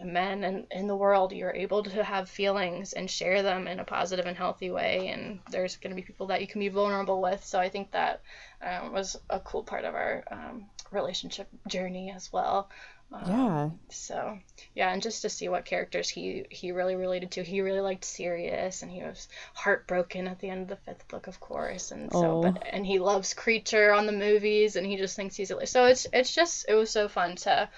men 0.03 0.43
and 0.43 0.67
in 0.71 0.87
the 0.87 0.95
world 0.95 1.31
you're 1.31 1.53
able 1.53 1.81
to 1.81 2.03
have 2.03 2.29
feelings 2.29 2.91
and 2.91 3.09
share 3.09 3.41
them 3.41 3.65
in 3.65 3.79
a 3.79 3.85
positive 3.85 4.25
and 4.25 4.35
healthy 4.37 4.71
way. 4.71 5.07
And 5.09 5.39
there's 5.51 5.77
going 5.77 5.91
to 5.91 5.95
be 5.95 6.05
people 6.05 6.27
that 6.27 6.41
you 6.41 6.47
can 6.47 6.59
be 6.59 6.69
vulnerable 6.69 7.21
with. 7.21 7.43
So 7.45 7.59
i 7.59 7.69
think 7.69 7.91
that 7.91 8.21
um, 8.61 8.91
was 8.91 9.15
a 9.29 9.39
cool 9.39 9.63
part 9.63 9.85
of 9.85 9.93
our 9.93 10.23
um, 10.31 10.65
relationship 10.91 11.47
journey 11.67 12.11
as 12.15 12.31
well 12.31 12.69
um, 13.11 13.31
yeah. 13.31 13.69
So 13.89 14.39
yeah, 14.73 14.91
and 14.91 15.01
just 15.01 15.21
to 15.21 15.29
see 15.29 15.47
what 15.47 15.65
characters 15.65 16.09
he 16.09 16.45
he 16.49 16.71
really 16.71 16.95
related 16.95 17.31
to. 17.31 17.43
He 17.43 17.61
really 17.61 17.79
liked 17.79 18.03
Sirius, 18.03 18.81
and 18.81 18.91
he 18.91 19.01
was 19.01 19.27
heartbroken 19.53 20.27
at 20.27 20.39
the 20.39 20.49
end 20.49 20.63
of 20.63 20.67
the 20.67 20.75
fifth 20.77 21.07
book, 21.07 21.27
of 21.27 21.39
course. 21.39 21.91
And 21.91 22.11
so, 22.11 22.37
oh. 22.37 22.41
but 22.41 22.63
and 22.69 22.85
he 22.85 22.99
loves 22.99 23.33
Kreacher 23.33 23.95
on 23.95 24.05
the 24.05 24.11
movies, 24.11 24.75
and 24.75 24.85
he 24.85 24.97
just 24.97 25.15
thinks 25.15 25.35
he's 25.35 25.51
so 25.65 25.85
it's 25.85 26.07
it's 26.11 26.33
just 26.33 26.65
it 26.67 26.75
was 26.75 26.89
so 26.89 27.07
fun 27.07 27.35
to 27.37 27.69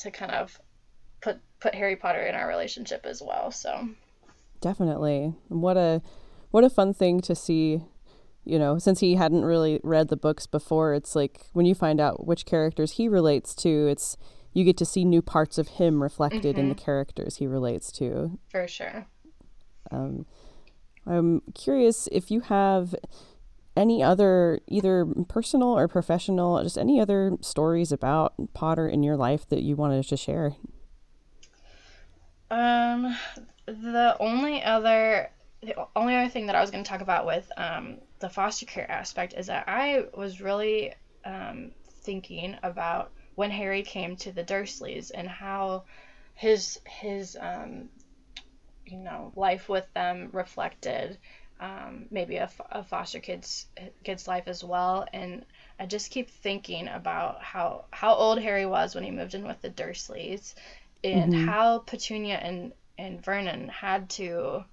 to 0.00 0.10
kind 0.10 0.32
of 0.32 0.58
put 1.20 1.38
put 1.60 1.74
Harry 1.74 1.96
Potter 1.96 2.22
in 2.22 2.34
our 2.34 2.48
relationship 2.48 3.04
as 3.04 3.22
well. 3.22 3.50
So 3.50 3.90
definitely, 4.60 5.34
what 5.48 5.76
a 5.76 6.02
what 6.50 6.64
a 6.64 6.70
fun 6.70 6.94
thing 6.94 7.20
to 7.22 7.34
see 7.34 7.82
you 8.42 8.58
know, 8.58 8.78
since 8.78 9.00
he 9.00 9.16
hadn't 9.16 9.44
really 9.44 9.80
read 9.84 10.08
the 10.08 10.16
books 10.16 10.46
before, 10.46 10.94
it's 10.94 11.14
like 11.14 11.46
when 11.52 11.66
you 11.66 11.74
find 11.74 12.00
out 12.00 12.26
which 12.26 12.46
characters 12.46 12.92
he 12.92 13.06
relates 13.06 13.54
to, 13.54 13.86
it's 13.86 14.16
you 14.52 14.64
get 14.64 14.76
to 14.78 14.84
see 14.84 15.04
new 15.04 15.22
parts 15.22 15.58
of 15.58 15.68
him 15.68 16.02
reflected 16.02 16.42
mm-hmm. 16.42 16.60
in 16.60 16.68
the 16.68 16.74
mm-hmm. 16.74 16.84
characters 16.84 17.36
he 17.36 17.46
relates 17.46 17.92
to. 17.92 18.38
For 18.50 18.66
sure. 18.66 19.06
Um, 19.90 20.26
I'm 21.06 21.42
curious 21.54 22.08
if 22.12 22.30
you 22.30 22.40
have 22.40 22.94
any 23.76 24.02
other, 24.02 24.60
either 24.66 25.06
personal 25.28 25.68
or 25.68 25.88
professional, 25.88 26.62
just 26.62 26.76
any 26.76 27.00
other 27.00 27.36
stories 27.40 27.92
about 27.92 28.34
Potter 28.52 28.88
in 28.88 29.02
your 29.02 29.16
life 29.16 29.48
that 29.48 29.62
you 29.62 29.76
wanted 29.76 30.06
to 30.06 30.16
share. 30.16 30.56
Um, 32.50 33.16
the 33.66 34.16
only 34.18 34.62
other, 34.62 35.30
the 35.62 35.74
only 35.94 36.16
other 36.16 36.28
thing 36.28 36.46
that 36.46 36.56
I 36.56 36.60
was 36.60 36.70
going 36.70 36.82
to 36.82 36.88
talk 36.88 37.00
about 37.00 37.26
with 37.26 37.50
um, 37.56 37.98
the 38.18 38.28
foster 38.28 38.66
care 38.66 38.90
aspect 38.90 39.34
is 39.34 39.46
that 39.46 39.64
I 39.68 40.04
was 40.16 40.40
really 40.40 40.92
um, 41.24 41.70
thinking 42.02 42.56
about 42.62 43.12
when 43.40 43.50
Harry 43.50 43.82
came 43.82 44.16
to 44.16 44.32
the 44.32 44.44
Dursleys 44.44 45.10
and 45.10 45.26
how 45.26 45.84
his 46.34 46.78
his 46.84 47.38
um, 47.40 47.88
you 48.84 48.98
know 48.98 49.32
life 49.34 49.66
with 49.66 49.90
them 49.94 50.28
reflected 50.32 51.16
um, 51.58 52.04
maybe 52.10 52.36
a, 52.36 52.50
a, 52.70 52.84
foster 52.84 53.18
kid's 53.18 53.66
kid's 54.04 54.28
life 54.28 54.46
as 54.46 54.62
well 54.62 55.06
and 55.14 55.46
I 55.78 55.86
just 55.86 56.10
keep 56.10 56.28
thinking 56.28 56.86
about 56.88 57.40
how 57.40 57.86
how 57.92 58.12
old 58.12 58.42
Harry 58.42 58.66
was 58.66 58.94
when 58.94 59.04
he 59.04 59.10
moved 59.10 59.34
in 59.34 59.46
with 59.46 59.62
the 59.62 59.70
Dursleys 59.70 60.54
and 61.02 61.32
mm-hmm. 61.32 61.46
how 61.48 61.78
Petunia 61.78 62.36
and 62.36 62.74
and 62.98 63.24
Vernon 63.24 63.68
had 63.68 64.10
to 64.10 64.66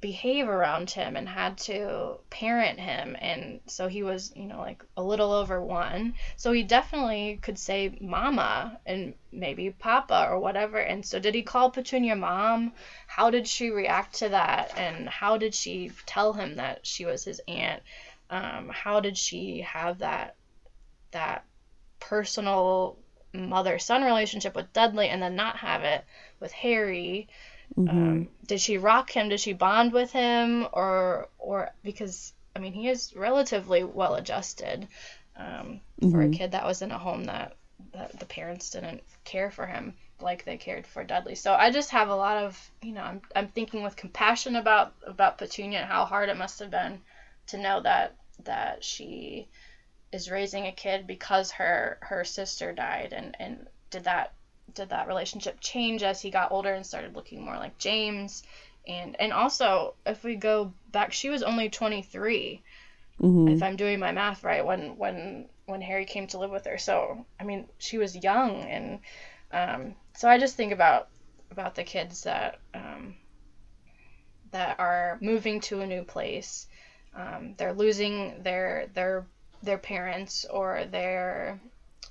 behave 0.00 0.48
around 0.48 0.90
him 0.90 1.16
and 1.16 1.28
had 1.28 1.58
to 1.58 2.18
parent 2.30 2.78
him. 2.78 3.16
And 3.20 3.60
so 3.66 3.88
he 3.88 4.02
was 4.02 4.32
you 4.36 4.46
know 4.46 4.58
like 4.58 4.84
a 4.96 5.02
little 5.02 5.32
over 5.32 5.60
one. 5.60 6.14
So 6.36 6.52
he 6.52 6.62
definitely 6.62 7.38
could 7.42 7.58
say 7.58 7.96
mama 8.00 8.78
and 8.86 9.14
maybe 9.32 9.70
papa 9.70 10.28
or 10.30 10.38
whatever. 10.38 10.78
And 10.78 11.04
so 11.04 11.18
did 11.18 11.34
he 11.34 11.42
call 11.42 11.70
petunia 11.70 12.16
mom? 12.16 12.72
How 13.06 13.30
did 13.30 13.46
she 13.46 13.70
react 13.70 14.16
to 14.16 14.30
that? 14.30 14.72
And 14.76 15.08
how 15.08 15.36
did 15.36 15.54
she 15.54 15.90
tell 16.06 16.32
him 16.32 16.56
that 16.56 16.86
she 16.86 17.04
was 17.04 17.24
his 17.24 17.40
aunt? 17.48 17.82
Um, 18.30 18.68
how 18.68 19.00
did 19.00 19.16
she 19.16 19.62
have 19.62 19.98
that 19.98 20.34
that 21.10 21.44
personal 22.00 22.98
mother 23.32 23.78
son 23.78 24.02
relationship 24.02 24.54
with 24.54 24.72
dudley 24.72 25.08
and 25.08 25.22
then 25.22 25.36
not 25.36 25.56
have 25.56 25.84
it 25.84 26.04
with 26.40 26.52
harry 26.52 27.28
Mm-hmm. 27.76 27.88
Um, 27.88 28.28
did 28.46 28.60
she 28.60 28.78
rock 28.78 29.10
him? 29.10 29.28
Did 29.28 29.40
she 29.40 29.52
bond 29.52 29.92
with 29.92 30.12
him? 30.12 30.66
Or 30.72 31.28
or 31.38 31.70
because 31.82 32.32
I 32.56 32.58
mean 32.60 32.72
he 32.72 32.88
is 32.88 33.14
relatively 33.14 33.84
well 33.84 34.14
adjusted 34.14 34.88
um, 35.36 35.80
mm-hmm. 36.00 36.10
for 36.10 36.20
a 36.20 36.24
mm-hmm. 36.24 36.32
kid 36.32 36.52
that 36.52 36.64
was 36.64 36.82
in 36.82 36.90
a 36.90 36.98
home 36.98 37.24
that, 37.24 37.56
that 37.92 38.18
the 38.18 38.26
parents 38.26 38.70
didn't 38.70 39.02
care 39.24 39.50
for 39.50 39.66
him 39.66 39.94
like 40.20 40.44
they 40.44 40.56
cared 40.56 40.86
for 40.86 41.04
Dudley. 41.04 41.36
So 41.36 41.54
I 41.54 41.70
just 41.70 41.90
have 41.90 42.08
a 42.08 42.16
lot 42.16 42.44
of 42.44 42.70
you 42.82 42.92
know 42.92 43.02
I'm 43.02 43.20
I'm 43.34 43.48
thinking 43.48 43.82
with 43.82 43.96
compassion 43.96 44.56
about 44.56 44.94
about 45.06 45.38
Petunia 45.38 45.80
and 45.80 45.88
how 45.88 46.04
hard 46.04 46.28
it 46.28 46.36
must 46.36 46.58
have 46.58 46.70
been 46.70 47.00
to 47.48 47.58
know 47.58 47.80
that 47.82 48.16
that 48.44 48.84
she 48.84 49.48
is 50.12 50.30
raising 50.30 50.66
a 50.66 50.72
kid 50.72 51.06
because 51.06 51.50
her 51.52 51.98
her 52.00 52.24
sister 52.24 52.72
died 52.72 53.12
and 53.12 53.36
and 53.38 53.66
did 53.90 54.04
that 54.04 54.32
did 54.78 54.90
that 54.90 55.08
relationship 55.08 55.58
change 55.60 56.02
as 56.02 56.22
he 56.22 56.30
got 56.30 56.52
older 56.52 56.72
and 56.72 56.86
started 56.86 57.14
looking 57.14 57.44
more 57.44 57.56
like 57.56 57.76
James? 57.78 58.42
And 58.86 59.16
and 59.20 59.32
also, 59.32 59.94
if 60.06 60.24
we 60.24 60.36
go 60.36 60.72
back, 60.92 61.12
she 61.12 61.28
was 61.28 61.42
only 61.42 61.68
23. 61.68 62.62
Mm-hmm. 63.20 63.48
If 63.48 63.62
I'm 63.62 63.76
doing 63.76 63.98
my 63.98 64.12
math 64.12 64.44
right, 64.44 64.64
when 64.64 64.96
when 64.96 65.48
when 65.66 65.82
Harry 65.82 66.06
came 66.06 66.26
to 66.28 66.38
live 66.38 66.50
with 66.50 66.64
her. 66.64 66.78
So 66.78 67.26
I 67.38 67.44
mean, 67.44 67.66
she 67.78 67.98
was 67.98 68.16
young, 68.16 68.62
and 68.62 69.00
um, 69.52 69.94
so 70.14 70.28
I 70.28 70.38
just 70.38 70.56
think 70.56 70.72
about 70.72 71.08
about 71.50 71.74
the 71.74 71.84
kids 71.84 72.22
that 72.22 72.60
um, 72.72 73.16
that 74.52 74.78
are 74.78 75.18
moving 75.20 75.60
to 75.62 75.80
a 75.80 75.86
new 75.86 76.04
place. 76.04 76.66
Um, 77.14 77.54
they're 77.58 77.74
losing 77.74 78.42
their 78.42 78.88
their 78.94 79.26
their 79.62 79.78
parents 79.78 80.44
or 80.44 80.84
they're 80.90 81.60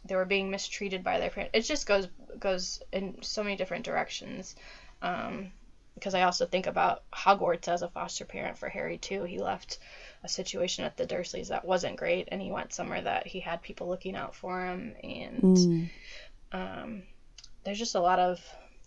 they 0.08 0.16
were 0.16 0.26
being 0.26 0.50
mistreated 0.50 1.04
by 1.04 1.20
their 1.20 1.30
parents. 1.30 1.52
It 1.54 1.62
just 1.62 1.86
goes 1.86 2.08
goes 2.40 2.82
in 2.92 3.18
so 3.22 3.44
many 3.44 3.56
different 3.56 3.86
directions. 3.86 4.56
Um, 5.02 5.52
because 5.98 6.14
I 6.14 6.24
also 6.24 6.46
think 6.46 6.68
about 6.68 7.02
Hogwarts 7.12 7.68
as 7.68 7.82
a 7.82 7.88
foster 7.88 8.24
parent 8.24 8.58
for 8.60 8.70
Harry 8.70 9.00
too. 9.00 9.24
He 9.24 9.40
left 9.40 9.80
a 10.24 10.30
situation 10.30 10.86
at 10.86 10.96
the 10.96 11.08
Dursleys 11.08 11.48
that 11.48 11.66
wasn't 11.66 11.98
great, 11.98 12.30
and 12.32 12.40
he 12.40 12.52
went 12.52 12.72
somewhere 12.72 13.02
that 13.02 13.26
he 13.26 13.40
had 13.40 13.64
people 13.64 13.88
looking 13.88 14.16
out 14.16 14.36
for 14.36 14.64
him, 14.64 14.94
and 15.04 15.58
mm. 15.58 15.90
um, 16.52 17.04
there's 17.64 17.80
just 17.80 17.96
a 17.96 18.00
lot 18.00 18.20
of 18.20 18.40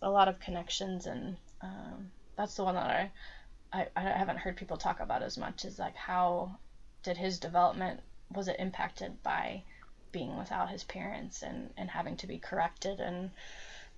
a 0.03 0.09
lot 0.09 0.29
of 0.29 0.39
connections, 0.39 1.07
and 1.07 1.37
um, 1.63 2.11
that's 2.37 2.55
the 2.55 2.63
one 2.63 2.77
that 2.77 3.11
I, 3.73 3.81
I 3.83 3.87
I 3.97 4.01
haven't 4.03 4.39
heard 4.39 4.57
people 4.57 4.77
talk 4.77 5.01
about 5.01 5.23
as 5.23 5.37
much. 5.37 5.65
Is 5.65 5.81
like 5.81 5.97
how 5.97 6.57
did 7.03 7.17
his 7.17 7.41
development 7.41 8.01
was 8.33 8.47
it 8.47 8.57
impacted 8.61 9.21
by 9.25 9.65
being 10.13 10.37
without 10.37 10.71
his 10.71 10.85
parents 10.85 11.43
and, 11.43 11.71
and 11.77 11.91
having 11.91 12.17
to 12.17 12.27
be 12.27 12.39
corrected 12.39 13.01
and 13.01 13.31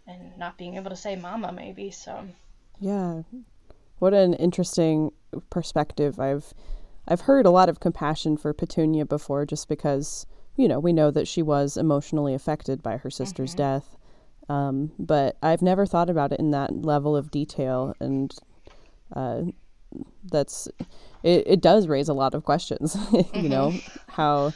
and 0.07 0.37
not 0.37 0.59
being 0.59 0.77
able 0.77 0.91
to 0.91 0.97
say 0.97 1.15
mama 1.17 1.53
maybe 1.53 1.91
so 1.91 2.27
yeah 2.81 3.23
what 3.99 4.13
an 4.13 4.35
interesting 4.35 5.13
perspective 5.51 6.19
i've 6.19 6.53
i've 7.07 7.23
heard 7.23 7.47
a 7.47 7.51
lot 7.51 7.69
of 7.69 7.81
compassion 7.81 8.37
for 8.37 8.53
petunia 8.53 9.05
before 9.05 9.47
just 9.47 9.69
because 9.69 10.27
you 10.57 10.67
know 10.67 10.81
we 10.81 10.93
know 10.93 11.11
that 11.11 11.29
she 11.29 11.43
was 11.43 11.77
emotionally 11.77 12.35
affected 12.35 12.83
by 12.83 12.97
her 12.97 13.11
sister's 13.11 13.51
mm-hmm. 13.51 13.59
death 13.59 13.97
um, 14.49 14.91
but 14.99 15.37
i've 15.43 15.63
never 15.63 15.87
thought 15.87 16.11
about 16.11 16.33
it 16.33 16.41
in 16.41 16.51
that 16.51 16.85
level 16.85 17.17
of 17.17 17.31
detail 17.31 17.95
and 18.01 18.35
uh, 19.15 19.43
that's 20.25 20.69
it, 21.23 21.45
it 21.47 21.61
does 21.61 21.87
raise 21.87 22.09
a 22.09 22.15
lot 22.15 22.35
of 22.35 22.45
questions 22.45 22.97
you 23.35 23.49
know 23.49 23.71
mm-hmm. 23.71 23.99
how 24.09 24.53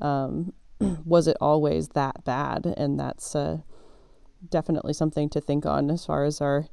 um, 0.00 0.52
was 1.04 1.26
it 1.26 1.36
always 1.40 1.88
that 1.88 2.24
bad? 2.24 2.66
And 2.76 2.98
that's 2.98 3.34
uh, 3.34 3.58
definitely 4.48 4.92
something 4.92 5.28
to 5.30 5.40
think 5.40 5.66
on 5.66 5.90
as 5.90 6.06
far 6.06 6.24
as 6.24 6.40
our 6.40 6.66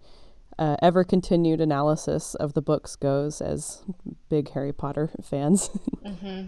uh, 0.59 0.75
ever 0.81 1.03
continued 1.03 1.61
analysis 1.61 2.35
of 2.35 2.53
the 2.53 2.61
books 2.61 2.95
goes 2.95 3.41
as 3.41 3.83
big 4.29 4.51
Harry 4.51 4.73
Potter 4.73 5.11
fans. 5.21 5.69
mm-hmm. 6.05 6.47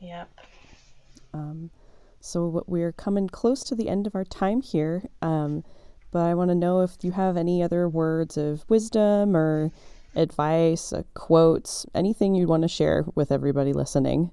Yep. 0.00 0.30
Um, 1.34 1.70
so 2.20 2.64
we're 2.66 2.92
coming 2.92 3.28
close 3.28 3.62
to 3.64 3.74
the 3.74 3.88
end 3.88 4.06
of 4.06 4.14
our 4.14 4.24
time 4.24 4.62
here. 4.62 5.02
Um, 5.20 5.64
but 6.10 6.20
I 6.20 6.34
want 6.34 6.50
to 6.50 6.54
know 6.54 6.80
if 6.80 6.96
you 7.02 7.12
have 7.12 7.36
any 7.36 7.62
other 7.62 7.88
words 7.88 8.36
of 8.36 8.64
wisdom 8.68 9.36
or 9.36 9.70
advice, 10.16 10.92
uh, 10.92 11.02
quotes, 11.14 11.86
anything 11.94 12.34
you'd 12.34 12.48
want 12.48 12.62
to 12.62 12.68
share 12.68 13.04
with 13.14 13.30
everybody 13.30 13.72
listening. 13.72 14.30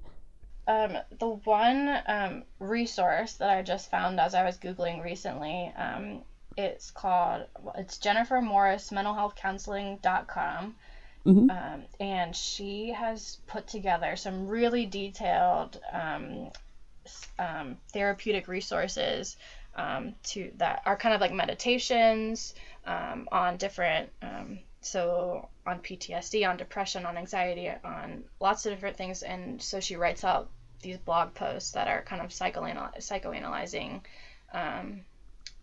Um, 0.68 0.98
the 1.18 1.28
one 1.28 1.98
um, 2.06 2.42
resource 2.60 3.32
that 3.34 3.48
I 3.48 3.62
just 3.62 3.90
found 3.90 4.20
as 4.20 4.34
I 4.34 4.44
was 4.44 4.58
Googling 4.58 5.02
recently, 5.02 5.72
um, 5.74 6.20
it's 6.58 6.90
called, 6.90 7.46
it's 7.76 7.96
Jennifer 7.96 8.42
Morris 8.42 8.92
Mental 8.92 9.14
Health 9.14 9.34
Counseling.com. 9.34 10.74
Mm-hmm. 11.26 11.50
Um, 11.50 11.82
and 12.00 12.36
she 12.36 12.92
has 12.92 13.38
put 13.46 13.66
together 13.66 14.14
some 14.16 14.46
really 14.46 14.84
detailed 14.84 15.80
um, 15.90 16.50
um, 17.38 17.78
therapeutic 17.92 18.46
resources 18.46 19.36
um, 19.74 20.14
to 20.24 20.52
that 20.58 20.82
are 20.84 20.96
kind 20.96 21.14
of 21.14 21.20
like 21.22 21.32
meditations 21.32 22.54
um, 22.86 23.26
on 23.32 23.56
different 23.56 24.10
um, 24.22 24.58
so 24.80 25.48
on 25.66 25.80
PTSD, 25.80 26.48
on 26.48 26.56
depression, 26.56 27.06
on 27.06 27.16
anxiety, 27.16 27.70
on 27.84 28.24
lots 28.40 28.66
of 28.66 28.72
different 28.72 28.96
things. 28.96 29.22
And 29.22 29.60
so 29.60 29.80
she 29.80 29.96
writes 29.96 30.24
out 30.24 30.48
these 30.80 30.98
blog 30.98 31.34
posts 31.34 31.72
that 31.72 31.88
are 31.88 32.02
kind 32.02 32.22
of 32.22 32.28
psychoanal- 32.28 32.96
psychoanalyzing 32.98 34.00
um, 34.52 35.00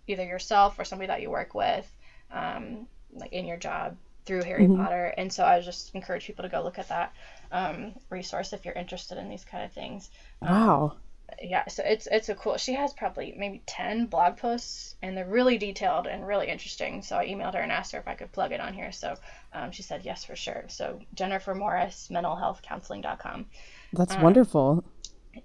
either 0.08 0.24
yourself 0.24 0.78
or 0.78 0.86
somebody 0.86 1.08
that 1.08 1.22
you 1.22 1.30
work 1.30 1.54
with, 1.54 1.90
um, 2.32 2.88
like 3.14 3.34
in 3.34 3.46
your 3.46 3.58
job 3.58 3.98
through 4.26 4.44
Harry 4.44 4.64
mm-hmm. 4.64 4.82
Potter. 4.82 5.14
And 5.18 5.32
so 5.32 5.46
I 5.46 5.62
just 5.62 5.94
encourage 5.96 6.26
people 6.26 6.44
to 6.44 6.50
go 6.50 6.64
look 6.64 6.80
at 6.80 6.90
that 6.90 7.14
um, 7.52 7.94
resource 8.10 8.54
if 8.54 8.66
you're 8.66 8.74
interested 8.74 9.18
in 9.18 9.30
these 9.30 9.46
kind 9.46 9.64
of 9.64 9.72
things. 9.72 10.10
Um, 10.42 10.50
wow 10.50 10.96
yeah, 11.42 11.68
so 11.68 11.84
it's 11.86 12.08
it's 12.12 12.30
a 12.30 12.36
cool. 12.36 12.58
She 12.58 12.74
has 12.74 12.94
probably 12.94 13.34
maybe 13.38 13.62
ten 13.66 14.06
blog 14.06 14.38
posts, 14.38 14.96
and 15.02 15.18
they're 15.18 15.26
really 15.26 15.58
detailed 15.58 16.08
and 16.08 16.26
really 16.26 16.48
interesting. 16.48 17.02
So 17.02 17.18
I 17.18 17.28
emailed 17.28 17.54
her 17.56 17.60
and 17.60 17.72
asked 17.72 17.92
her 17.94 18.00
if 18.00 18.08
I 18.08 18.16
could 18.16 18.32
plug 18.32 18.52
it 18.52 18.60
on 18.60 18.74
here. 18.74 18.92
So 18.92 19.16
um, 19.54 19.72
she 19.72 19.84
said 19.84 20.06
yes 20.06 20.24
for 20.24 20.36
sure. 20.36 20.66
So 20.68 21.00
Jennifer 21.14 21.54
Morris, 21.54 22.10
mentalhealthcounseling.com. 22.12 23.46
That's 23.94 24.16
um, 24.16 24.22
wonderful. 24.22 24.84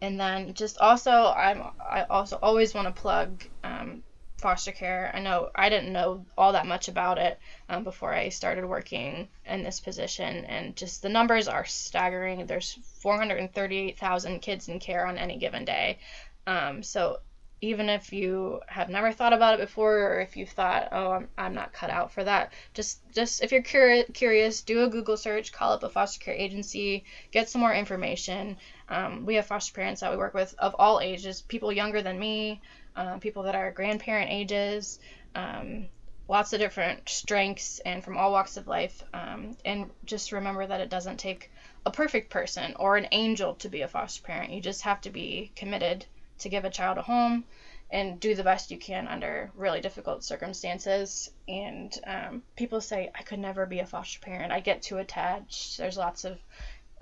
And 0.00 0.18
then 0.18 0.55
just 0.55 0.79
also, 0.79 1.11
I'm 1.11 1.62
I 1.81 2.05
also 2.09 2.38
always 2.42 2.74
want 2.74 2.87
to 2.87 3.00
plug 3.00 3.44
um, 3.64 4.03
foster 4.38 4.72
care. 4.72 5.11
I 5.14 5.20
know 5.20 5.50
I 5.55 5.68
didn't 5.68 5.92
know 5.92 6.24
all 6.37 6.53
that 6.53 6.66
much 6.66 6.88
about 6.88 7.18
it 7.18 7.38
um, 7.68 7.85
before 7.85 8.12
I 8.12 8.29
started 8.31 8.64
working 8.64 9.29
in 9.44 9.62
this 9.62 9.81
position, 9.81 10.44
and 10.46 10.76
just 10.76 11.03
the 11.03 11.09
numbers 11.09 11.48
are 11.48 11.64
staggering. 11.64 12.46
There's 12.46 12.79
438,000 13.00 14.40
kids 14.40 14.68
in 14.68 14.81
care 14.81 15.07
on 15.07 15.18
any 15.18 15.38
given 15.38 15.64
day. 15.64 15.98
Um, 16.46 16.83
so 16.83 17.18
even 17.62 17.90
if 17.90 18.12
you 18.12 18.61
have 18.66 18.88
never 18.88 19.12
thought 19.12 19.33
about 19.33 19.55
it 19.55 19.61
before, 19.61 19.99
or 19.99 20.20
if 20.20 20.37
you've 20.37 20.51
thought, 20.51 20.88
oh, 20.92 21.12
I'm, 21.12 21.29
I'm 21.37 21.55
not 21.55 21.73
cut 21.73 21.90
out 21.90 22.12
for 22.12 22.25
that, 22.25 22.53
just 22.73 23.01
just 23.12 23.42
if 23.42 23.53
you're 23.53 23.62
curious, 23.62 24.07
curious, 24.14 24.62
do 24.62 24.85
a 24.85 24.88
Google 24.88 25.16
search, 25.16 25.53
call 25.53 25.73
up 25.73 25.83
a 25.83 25.88
foster 25.90 26.25
care 26.25 26.35
agency, 26.35 27.05
get 27.33 27.51
some 27.51 27.61
more 27.61 27.75
information. 27.75 28.57
Um, 28.88 29.27
we 29.27 29.35
have 29.35 29.46
foster 29.46 29.75
parents 29.75 30.01
that 30.01 30.11
we 30.11 30.16
work 30.16 30.35
with 30.35 30.55
of 30.59 30.75
all 30.79 31.01
ages, 31.01 31.42
people 31.42 31.70
younger 31.73 32.01
than 32.01 32.18
me, 32.18 32.62
uh, 32.96 33.18
people 33.18 33.42
that 33.42 33.55
are 33.55 33.70
grandparent 33.70 34.31
ages, 34.31 34.99
um, 35.35 35.88
lots 36.29 36.53
of 36.53 36.61
different 36.61 37.09
strengths 37.09 37.81
and 37.81 38.03
from 38.03 38.16
all 38.16 38.33
walks 38.33 38.57
of 38.57 38.68
life. 38.68 39.03
Um, 39.12 39.57
and 39.64 39.90
just 40.05 40.33
remember 40.33 40.66
that 40.66 40.81
it 40.81 40.88
doesn't 40.88 41.18
take 41.18 41.51
a 41.85 41.90
perfect 41.90 42.31
person 42.31 42.75
or 42.77 42.96
an 42.96 43.09
angel 43.12 43.55
to 43.57 43.68
be 43.68 43.83
a 43.83 43.88
foster 43.88 44.23
parent. 44.23 44.53
You 44.53 44.61
just 44.61 44.83
have 44.83 45.01
to 45.03 45.11
be 45.11 45.53
committed 45.57 46.07
to 46.40 46.48
give 46.48 46.64
a 46.64 46.70
child 46.70 46.98
a 46.98 47.03
home 47.03 47.44
and 47.90 48.20
do 48.20 48.35
the 48.35 48.44
best 48.44 48.70
you 48.70 48.79
can 48.79 49.09
under 49.09 49.50
really 49.57 49.81
difficult 49.81 50.22
circumstances. 50.22 51.31
And 51.48 51.98
um, 52.07 52.42
people 52.57 52.81
say, 52.81 53.11
I 53.14 53.22
could 53.22 53.40
never 53.40 53.66
be 53.66 53.81
a 53.81 53.87
foster 53.87 54.20
parent. 54.20 54.53
I 54.53 54.61
get 54.61 54.83
too 54.83 54.98
attached. 54.98 55.76
There's 55.76 55.96
lots 55.96 56.24
of 56.24 56.38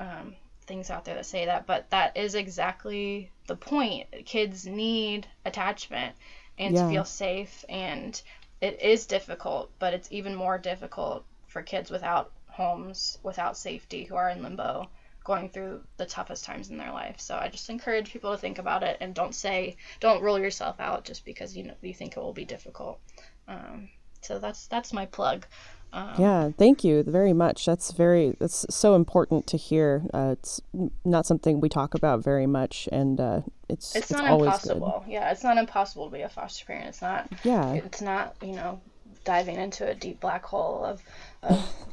um, 0.00 0.34
things 0.66 0.90
out 0.90 1.04
there 1.04 1.16
that 1.16 1.26
say 1.26 1.46
that, 1.46 1.66
but 1.66 1.90
that 1.90 2.16
is 2.16 2.34
exactly 2.34 3.30
the 3.46 3.56
point. 3.56 4.06
Kids 4.24 4.66
need 4.66 5.26
attachment 5.44 6.14
and 6.58 6.74
yeah. 6.74 6.82
to 6.82 6.88
feel 6.88 7.04
safe, 7.04 7.64
and 7.68 8.20
it 8.60 8.80
is 8.82 9.06
difficult, 9.06 9.70
but 9.78 9.94
it's 9.94 10.10
even 10.10 10.34
more 10.34 10.58
difficult 10.58 11.24
for 11.46 11.62
kids 11.62 11.90
without 11.90 12.32
homes, 12.46 13.18
without 13.22 13.56
safety, 13.56 14.04
who 14.04 14.16
are 14.16 14.30
in 14.30 14.42
limbo, 14.42 14.88
going 15.28 15.50
through 15.50 15.82
the 15.98 16.06
toughest 16.06 16.42
times 16.42 16.70
in 16.70 16.78
their 16.78 16.90
life. 16.90 17.20
So 17.20 17.36
I 17.36 17.48
just 17.48 17.68
encourage 17.68 18.10
people 18.10 18.32
to 18.32 18.38
think 18.38 18.58
about 18.58 18.82
it 18.82 18.96
and 19.00 19.14
don't 19.14 19.34
say, 19.34 19.76
don't 20.00 20.22
rule 20.22 20.38
yourself 20.38 20.80
out 20.80 21.04
just 21.04 21.24
because 21.26 21.54
you 21.54 21.64
know 21.64 21.74
you 21.82 21.94
think 21.94 22.16
it 22.16 22.20
will 22.20 22.32
be 22.32 22.46
difficult. 22.46 22.98
Um, 23.46 23.90
so 24.22 24.38
that's 24.38 24.66
that's 24.66 24.92
my 24.92 25.04
plug. 25.04 25.46
Um, 25.92 26.14
yeah, 26.18 26.50
thank 26.56 26.82
you 26.82 27.02
very 27.02 27.34
much. 27.34 27.66
That's 27.66 27.92
very 27.92 28.36
that's 28.40 28.64
so 28.70 28.94
important 28.94 29.46
to 29.48 29.58
hear. 29.58 30.02
Uh, 30.14 30.30
it's 30.32 30.62
not 31.04 31.26
something 31.26 31.60
we 31.60 31.68
talk 31.68 31.94
about 31.94 32.24
very 32.24 32.46
much, 32.46 32.88
and 32.90 33.20
uh, 33.20 33.40
it's 33.68 33.94
it's, 33.94 34.10
it's 34.10 34.18
not 34.18 34.40
impossible. 34.40 35.02
Good. 35.04 35.12
Yeah, 35.12 35.30
it's 35.30 35.44
not 35.44 35.58
impossible 35.58 36.06
to 36.06 36.12
be 36.16 36.22
a 36.22 36.28
foster 36.30 36.64
parent. 36.64 36.88
It's 36.88 37.02
not. 37.02 37.30
Yeah. 37.44 37.74
It's 37.74 38.00
not 38.00 38.34
you 38.42 38.54
know 38.54 38.80
diving 39.24 39.56
into 39.56 39.86
a 39.86 39.94
deep 39.94 40.20
black 40.20 40.42
hole 40.42 40.82
of 40.84 41.02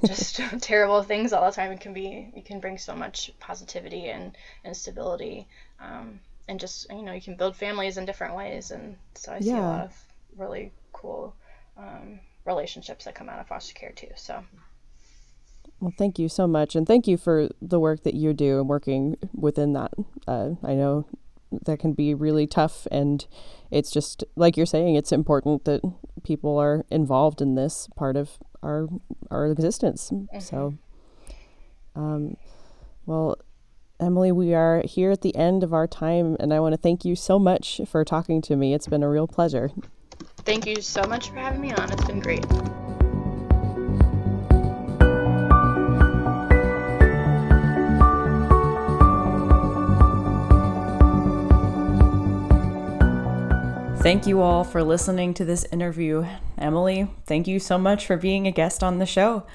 just 0.05 0.35
terrible 0.61 1.03
things 1.03 1.33
all 1.33 1.45
the 1.45 1.55
time. 1.55 1.71
It 1.71 1.79
can 1.79 1.93
be 1.93 2.31
you 2.35 2.41
can 2.41 2.59
bring 2.59 2.77
so 2.77 2.95
much 2.95 3.31
positivity 3.39 4.07
and 4.07 4.35
and 4.63 4.75
stability, 4.75 5.47
um, 5.79 6.19
and 6.47 6.59
just 6.59 6.89
you 6.89 7.03
know 7.03 7.13
you 7.13 7.21
can 7.21 7.35
build 7.35 7.55
families 7.55 7.97
in 7.97 8.05
different 8.05 8.35
ways. 8.35 8.71
And 8.71 8.97
so 9.13 9.33
I 9.33 9.39
see 9.39 9.49
yeah. 9.49 9.59
a 9.59 9.61
lot 9.61 9.85
of 9.85 10.03
really 10.37 10.71
cool. 10.93 11.35
Um, 11.77 12.19
relationships 12.45 13.05
that 13.05 13.15
come 13.15 13.27
out 13.27 13.39
of 13.39 13.47
foster 13.47 13.73
care 13.73 13.91
too. 13.91 14.11
So. 14.15 14.43
Well, 15.81 15.93
thank 15.97 16.17
you 16.17 16.29
so 16.29 16.47
much, 16.47 16.75
and 16.75 16.87
thank 16.87 17.05
you 17.05 17.17
for 17.17 17.49
the 17.61 17.79
work 17.79 18.03
that 18.03 18.13
you 18.13 18.33
do 18.33 18.59
and 18.59 18.69
working 18.69 19.17
within 19.33 19.73
that. 19.73 19.91
Uh, 20.25 20.51
I 20.63 20.73
know 20.73 21.05
that 21.51 21.79
can 21.79 21.93
be 21.93 22.13
really 22.13 22.47
tough, 22.47 22.87
and 22.91 23.25
it's 23.71 23.91
just 23.91 24.23
like 24.35 24.55
you're 24.55 24.65
saying, 24.65 24.95
it's 24.95 25.11
important 25.11 25.65
that 25.65 25.81
people 26.23 26.57
are 26.57 26.85
involved 26.89 27.41
in 27.41 27.55
this 27.55 27.89
part 27.95 28.15
of 28.15 28.37
our 28.63 28.87
our 29.31 29.47
existence. 29.47 30.09
Mm-hmm. 30.11 30.39
So, 30.39 30.75
um, 31.95 32.37
well, 33.05 33.37
Emily, 33.99 34.31
we 34.31 34.53
are 34.53 34.81
here 34.85 35.11
at 35.11 35.21
the 35.21 35.35
end 35.35 35.63
of 35.63 35.73
our 35.73 35.87
time, 35.87 36.35
and 36.39 36.53
I 36.53 36.59
want 36.59 36.73
to 36.73 36.77
thank 36.77 37.05
you 37.05 37.15
so 37.15 37.39
much 37.39 37.81
for 37.87 38.03
talking 38.03 38.41
to 38.43 38.55
me. 38.55 38.73
It's 38.73 38.87
been 38.87 39.03
a 39.03 39.09
real 39.09 39.27
pleasure. 39.27 39.71
Thank 40.37 40.65
you 40.65 40.81
so 40.81 41.03
much 41.03 41.29
for 41.29 41.37
having 41.37 41.61
me 41.61 41.73
on. 41.73 41.91
It's 41.91 42.05
been 42.05 42.19
great. 42.19 42.45
Thank 54.05 54.27
you 54.27 54.39
all 54.39 54.63
for 54.63 54.83
listening 54.83 55.33
to 55.33 55.43
this 55.43 55.65
interview. 55.71 56.27
Emily, 56.59 57.07
thank 57.25 57.47
you 57.47 57.57
so 57.57 57.79
much 57.79 58.05
for 58.05 58.17
being 58.17 58.45
a 58.45 58.51
guest 58.51 58.83
on 58.83 58.99
the 58.99 59.07
show. 59.07 59.47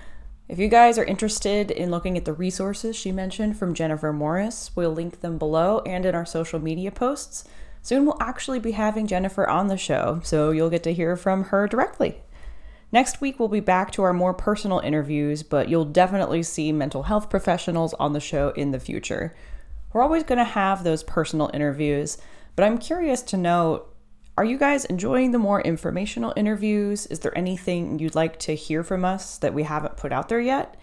If 0.49 0.59
you 0.59 0.67
guys 0.67 0.99
are 0.99 1.05
interested 1.05 1.71
in 1.71 1.93
looking 1.93 2.17
at 2.17 2.25
the 2.25 2.33
resources 2.33 2.97
she 2.97 3.13
mentioned 3.13 3.57
from 3.57 3.75
Jennifer 3.75 4.13
Morris, 4.13 4.73
we'll 4.75 4.91
link 4.91 5.21
them 5.21 5.39
below 5.39 5.83
and 5.87 6.05
in 6.05 6.17
our 6.17 6.27
social 6.27 6.59
media 6.59 6.91
posts. 6.91 7.45
Soon 7.81 8.05
we'll 8.05 8.21
actually 8.21 8.59
be 8.59 8.73
having 8.73 9.07
Jennifer 9.07 9.49
on 9.49 9.69
the 9.69 9.77
show, 9.77 10.21
so 10.25 10.51
you'll 10.51 10.69
get 10.69 10.83
to 10.83 10.93
hear 10.93 11.15
from 11.15 11.45
her 11.45 11.69
directly. 11.69 12.21
Next 12.91 13.21
week, 13.21 13.39
we'll 13.39 13.49
be 13.49 13.61
back 13.61 13.93
to 13.93 14.03
our 14.03 14.13
more 14.13 14.35
personal 14.35 14.81
interviews, 14.81 15.45
but 15.45 15.69
you'll 15.69 15.85
definitely 15.85 16.43
see 16.43 16.73
mental 16.73 17.05
health 17.05 17.31
professionals 17.31 17.95
on 18.01 18.15
the 18.15 18.19
show 18.19 18.49
in 18.57 18.73
the 18.73 18.81
future. 18.81 19.33
We're 19.93 20.03
always 20.03 20.25
going 20.25 20.39
to 20.39 20.45
have 20.45 20.83
those 20.83 21.05
personal 21.05 21.53
interviews, 21.55 22.19
but 22.57 22.65
I'm 22.65 22.79
curious 22.79 23.23
to 23.23 23.37
know 23.37 23.85
are 24.37 24.45
you 24.45 24.59
guys 24.59 24.85
enjoying 24.87 25.33
the 25.33 25.39
more 25.39 25.61
informational 25.61 26.33
interviews? 26.37 27.07
Is 27.07 27.19
there 27.21 27.37
anything 27.37 27.99
you'd 27.99 28.15
like 28.15 28.39
to 28.41 28.55
hear 28.55 28.83
from 28.83 29.05
us 29.05 29.39
that 29.39 29.55
we 29.55 29.65
haven't 29.65 29.97
put 29.97 30.13
out 30.13 30.29
there 30.29 30.41
yet? 30.41 30.77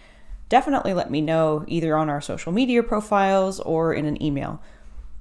Definitely 0.48 0.94
let 0.94 1.10
me 1.10 1.20
know 1.20 1.64
either 1.66 1.96
on 1.96 2.08
our 2.08 2.20
social 2.20 2.52
media 2.52 2.82
profiles 2.82 3.60
or 3.60 3.92
in 3.92 4.06
an 4.06 4.22
email. 4.22 4.62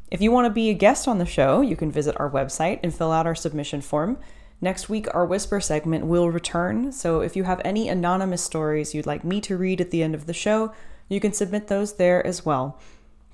If 0.09 0.21
you 0.21 0.32
want 0.32 0.45
to 0.45 0.53
be 0.53 0.69
a 0.69 0.73
guest 0.73 1.07
on 1.07 1.17
the 1.17 1.25
show, 1.25 1.61
you 1.61 1.75
can 1.75 1.91
visit 1.91 2.17
our 2.19 2.30
website 2.30 2.80
and 2.82 2.93
fill 2.93 3.11
out 3.11 3.28
our 3.28 3.36
submission 3.36 3.82
form. 3.82 4.17
Next 4.61 4.88
week, 4.88 5.07
our 5.13 5.25
Whisper 5.25 5.59
segment 5.59 6.05
will 6.05 6.32
return, 6.32 6.91
so 6.91 7.21
if 7.21 7.36
you 7.36 7.43
have 7.43 7.61
any 7.65 7.89
anonymous 7.89 8.43
stories 8.43 8.95
you'd 8.95 9.05
like 9.05 9.23
me 9.23 9.41
to 9.41 9.57
read 9.57 9.82
at 9.82 9.91
the 9.91 10.01
end 10.01 10.15
of 10.15 10.25
the 10.25 10.34
show, 10.34 10.73
you 11.09 11.19
can 11.19 11.34
submit 11.34 11.67
those 11.67 11.97
there 11.97 12.25
as 12.25 12.45
well. 12.45 12.80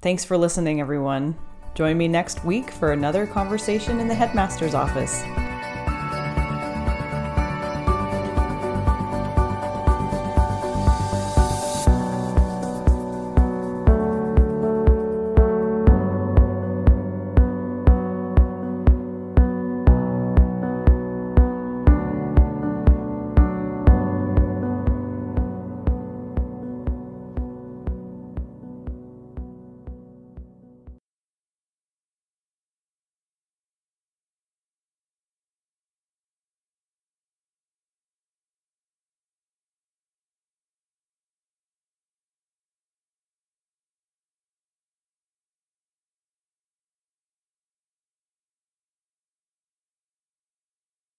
Thanks 0.01 0.25
for 0.25 0.37
listening, 0.37 0.81
everyone. 0.81 1.37
Join 1.75 1.97
me 1.97 2.07
next 2.07 2.45
week 2.45 2.69
for 2.69 2.91
another 2.91 3.25
conversation 3.25 3.99
in 3.99 4.07
the 4.07 4.13
headmaster's 4.13 4.75
office. 4.75 5.23